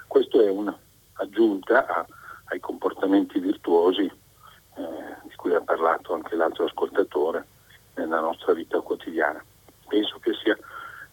[0.06, 2.06] Questo è un'aggiunta
[2.44, 4.08] ai comportamenti virtuosi
[4.74, 7.46] eh, di cui ha parlato anche l'altro ascoltatore
[7.94, 9.42] nella nostra vita quotidiana.
[9.86, 10.56] Penso che sia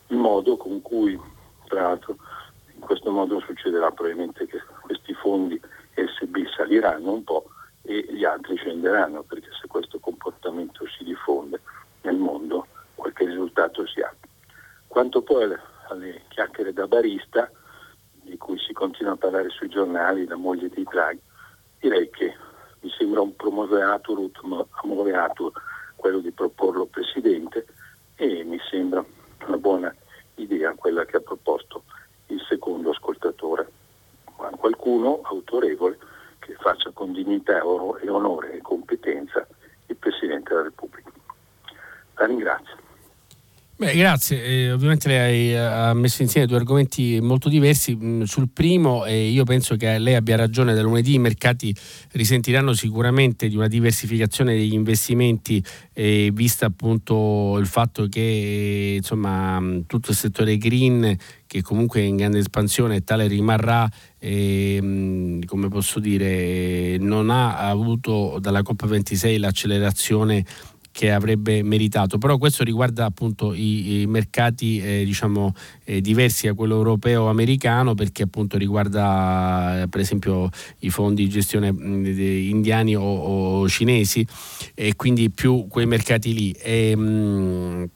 [0.07, 1.19] il modo con cui,
[1.65, 2.15] tra l'altro,
[2.73, 5.59] in questo modo succederà probabilmente che questi fondi
[5.93, 7.49] SB saliranno un po'
[7.81, 11.59] e gli altri scenderanno, perché se questo comportamento si diffonde
[12.01, 14.13] nel mondo, qualche risultato si ha.
[14.87, 15.59] Quanto poi alle,
[15.89, 17.51] alle chiacchiere da barista,
[18.21, 19.69] di cui si continua a parlare sui
[20.29, 21.21] giornali, la moglie di Draghi,
[21.79, 22.35] direi che
[22.81, 24.39] mi sembra un promoveatur ut
[24.83, 25.51] amoveatur
[25.95, 27.65] quello di proporlo presidente
[28.15, 29.03] e mi sembra
[29.47, 29.93] una buona
[30.35, 31.83] idea quella che ha proposto
[32.27, 33.69] il secondo ascoltatore.
[34.37, 35.97] Ma qualcuno autorevole
[36.39, 39.45] che faccia con dignità e onore e competenza
[39.87, 41.11] il Presidente della Repubblica.
[42.15, 42.77] La ringrazio.
[43.75, 44.43] Beh, grazie.
[44.43, 47.95] Eh, ovviamente lei ha messo insieme due argomenti molto diversi.
[47.95, 51.75] Mm, sul primo, eh, io penso che lei abbia ragione, da lunedì i mercati
[52.13, 55.63] risentiranno sicuramente di una diversificazione degli investimenti,
[55.93, 61.15] eh, vista appunto il fatto che insomma, mm, tutto il settore green,
[61.45, 63.89] che comunque è in grande espansione e tale rimarrà,
[64.25, 70.45] mm, come posso dire, non ha avuto dalla COP26 l'accelerazione
[70.99, 75.53] che avrebbe meritato, però questo riguarda appunto i, i mercati eh, diciamo
[75.85, 80.49] eh, diversi da quello europeo americano perché appunto riguarda eh, per esempio
[80.79, 82.19] i fondi di gestione mh,
[82.49, 84.27] indiani o, o, cinesi
[84.75, 86.51] e quindi più quei mercati lì.
[86.51, 87.89] E, mh,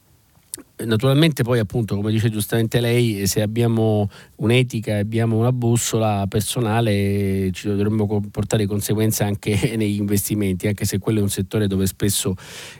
[0.75, 7.51] Naturalmente poi appunto come dice giustamente lei se abbiamo un'etica e abbiamo una bussola personale
[7.51, 12.33] ci dovremmo comportare conseguenze anche negli investimenti anche se quello è un settore dove spesso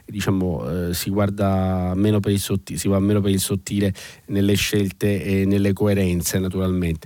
[0.05, 3.93] diciamo, eh, si guarda meno per il sottile, si va meno per il sottile
[4.25, 7.05] nelle scelte e nelle coerenze naturalmente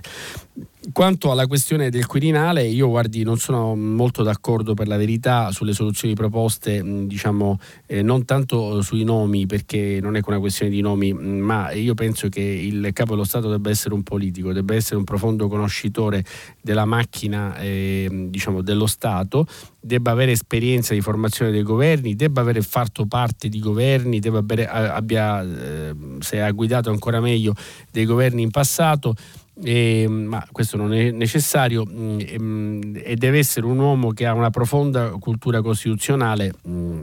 [0.92, 5.72] quanto alla questione del Quirinale, io guardi, non sono molto d'accordo per la verità sulle
[5.72, 11.12] soluzioni proposte, diciamo, eh, non tanto sui nomi, perché non è una questione di nomi,
[11.12, 15.04] ma io penso che il capo dello Stato debba essere un politico, debba essere un
[15.04, 16.24] profondo conoscitore
[16.60, 19.46] della macchina eh, diciamo, dello Stato,
[19.80, 24.66] debba avere esperienza di formazione dei governi, debba avere fatto parte di governi, debba avere,
[24.66, 27.54] abbia, eh, se ha guidato ancora meglio,
[27.90, 29.14] dei governi in passato
[29.62, 34.26] e, ma questo non è necessario mm, e, mm, e, deve essere un uomo che
[34.26, 37.02] ha una profonda cultura costituzionale mm,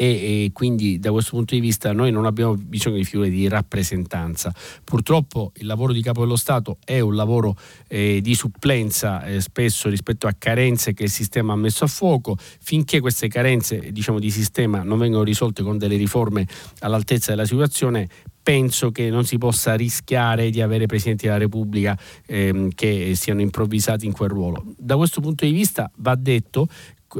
[0.00, 3.46] e, e, quindi da questo punto di vista noi non abbiamo bisogno di figure di
[3.48, 4.50] rappresentanza.
[4.82, 7.54] Purtroppo il lavoro di capo dello Stato è un lavoro
[7.86, 12.34] eh, di supplenza eh, spesso rispetto a carenze che il sistema ha messo a fuoco.
[12.38, 16.46] Finché queste carenze diciamo, di sistema non vengono risolte con delle riforme
[16.78, 18.08] all'altezza della situazione,
[18.42, 24.06] penso che non si possa rischiare di avere Presidenti della Repubblica ehm, che siano improvvisati
[24.06, 24.64] in quel ruolo.
[24.76, 26.68] Da questo punto di vista va detto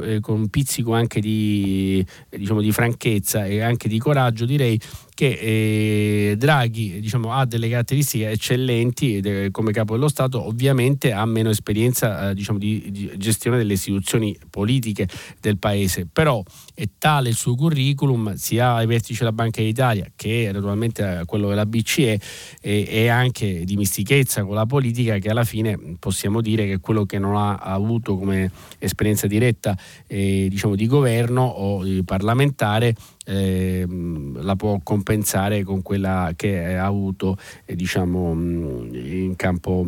[0.01, 4.79] eh, con un pizzico anche di, diciamo, di franchezza e anche di coraggio direi
[5.21, 11.23] che eh, Draghi diciamo, ha delle caratteristiche eccellenti eh, come capo dello Stato, ovviamente ha
[11.27, 15.07] meno esperienza eh, diciamo, di, di, gestione delle istituzioni politiche
[15.39, 16.43] del Paese, però
[16.73, 21.67] è tale il suo curriculum sia ai vertici della Banca d'Italia che naturalmente quello della
[21.67, 22.19] BCE
[22.59, 27.05] e, e anche di mistichezza con la politica che alla fine possiamo dire che quello
[27.05, 28.49] che non ha avuto come
[28.79, 29.77] esperienza diretta
[30.07, 32.95] eh, diciamo, di governo o di parlamentare
[33.25, 39.85] eh, la può compensare con quella che ha avuto eh, diciamo, in campo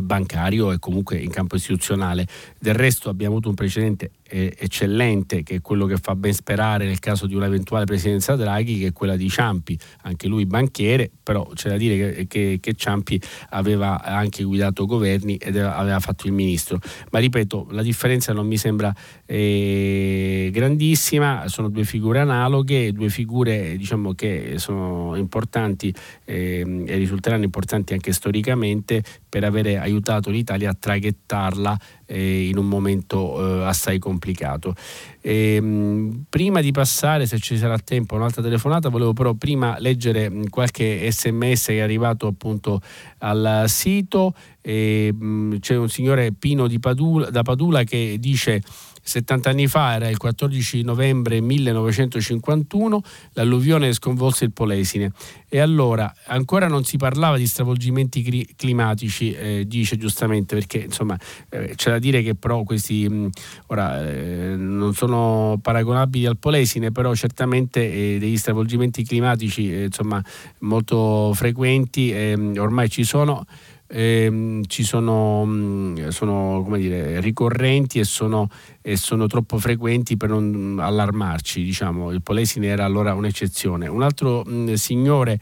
[0.00, 2.26] bancario e comunque in campo istituzionale.
[2.58, 6.86] Del resto abbiamo avuto un precedente eh, eccellente che è quello che fa ben sperare
[6.86, 11.46] nel caso di un'eventuale presidenza Draghi che è quella di Ciampi, anche lui banchiere, però
[11.54, 16.32] c'è da dire che, che, che Ciampi aveva anche guidato governi ed aveva fatto il
[16.32, 16.80] ministro.
[17.10, 18.94] Ma ripeto, la differenza non mi sembra
[19.26, 25.94] eh, grandissima, sono due figure analoghe, due figure diciamo, che sono importanti
[26.24, 32.66] eh, e risulteranno importanti anche storicamente per avere aiutato l'Italia a traghettarla eh, in un
[32.66, 34.74] momento eh, assai complicato.
[35.20, 40.30] E, ehm, prima di passare, se ci sarà tempo, un'altra telefonata, volevo però prima leggere
[40.48, 42.80] qualche sms che è arrivato appunto
[43.18, 44.34] al sito.
[44.60, 48.62] E, mh, c'è un signore Pino Padula, da Padula che dice
[49.02, 53.02] 70 anni fa, era il 14 novembre 1951,
[53.32, 55.12] l'alluvione sconvolse il Polesine.
[55.48, 61.18] E allora ancora non si parlava di stravolgimenti climatici, eh, dice giustamente, perché insomma
[61.50, 63.30] eh, c'è da dire che però questi mh,
[63.66, 70.22] ora eh, non sono paragonabili al Polesine, però certamente eh, degli stravolgimenti climatici eh, insomma
[70.60, 73.44] molto frequenti ehm, ormai ci sono
[73.92, 78.48] ehm, ci sono, mm, sono dire, ricorrenti e sono,
[78.80, 81.62] e sono, troppo frequenti per non allarmarci.
[81.62, 82.10] Diciamo.
[82.10, 83.86] Il Polesine era allora un'eccezione.
[83.86, 85.38] Un altro mh, mm, signore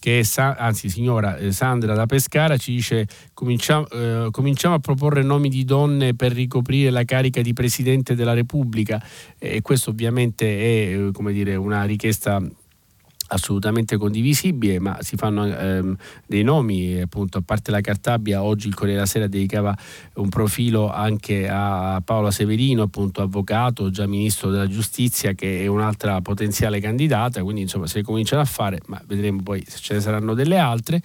[0.00, 5.22] che è, anzi signora eh, Sandra da Pescara ci dice cominciamo, eh, cominciamo, a proporre
[5.22, 9.00] nomi di donne per ricoprire la carica di Presidente della Repubblica
[9.38, 12.42] e questo ovviamente è come dire, una richiesta
[13.32, 15.96] assolutamente condivisibile, ma si fanno ehm,
[16.26, 19.76] dei nomi, appunto, a parte la Cartabia, oggi il Corriere della Sera dedicava
[20.14, 26.20] un profilo anche a Paola Severino, appunto avvocato, già ministro della giustizia, che è un'altra
[26.20, 30.34] potenziale candidata, quindi insomma se cominciano a fare, ma vedremo poi se ce ne saranno
[30.34, 31.00] delle altre.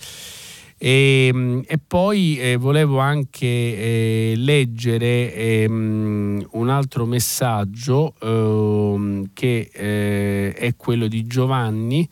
[0.77, 9.69] E, ehm, e poi eh, volevo anche eh, leggere eh, un altro messaggio ehm, che
[9.71, 12.07] eh, è quello di Giovanni.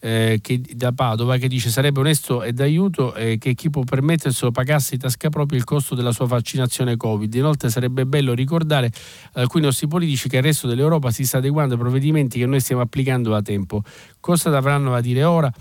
[0.00, 4.52] Eh, che, da Padova che dice sarebbe onesto e d'aiuto eh, che chi può permetterselo
[4.52, 7.34] pagasse in tasca proprio il costo della sua vaccinazione Covid.
[7.34, 11.74] Inoltre sarebbe bello ricordare ad alcuni nostri politici che il resto dell'Europa si sta adeguando
[11.74, 13.82] ai provvedimenti che noi stiamo applicando da tempo.
[14.20, 15.52] Cosa avranno da dire ora?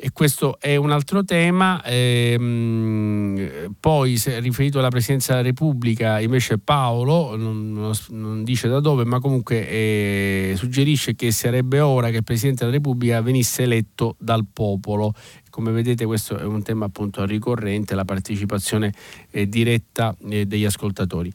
[0.00, 1.82] E questo è un altro tema.
[1.84, 9.18] Ehm, poi, riferito alla Presidenza della Repubblica, invece Paolo, non, non dice da dove, ma
[9.18, 15.12] comunque eh, suggerisce che sarebbe ora che il Presidente della Repubblica venisse eletto dal popolo.
[15.50, 18.92] Come vedete questo è un tema appunto ricorrente, la partecipazione
[19.32, 21.32] eh, diretta eh, degli ascoltatori.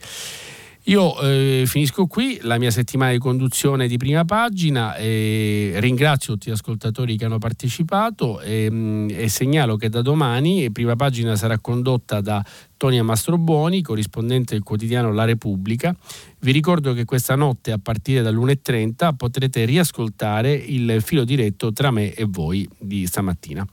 [0.88, 6.50] Io eh, finisco qui la mia settimana di conduzione di prima pagina e ringrazio tutti
[6.50, 11.58] gli ascoltatori che hanno partecipato e, mm, e segnalo che da domani prima pagina sarà
[11.60, 12.44] condotta da
[12.76, 15.96] Tonia Mastrobuoni, corrispondente del quotidiano La Repubblica.
[16.40, 22.14] Vi ricordo che questa notte a partire dall'1.30 potrete riascoltare il filo diretto tra me
[22.14, 23.66] e voi di stamattina.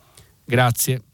[0.44, 1.09] Grazie.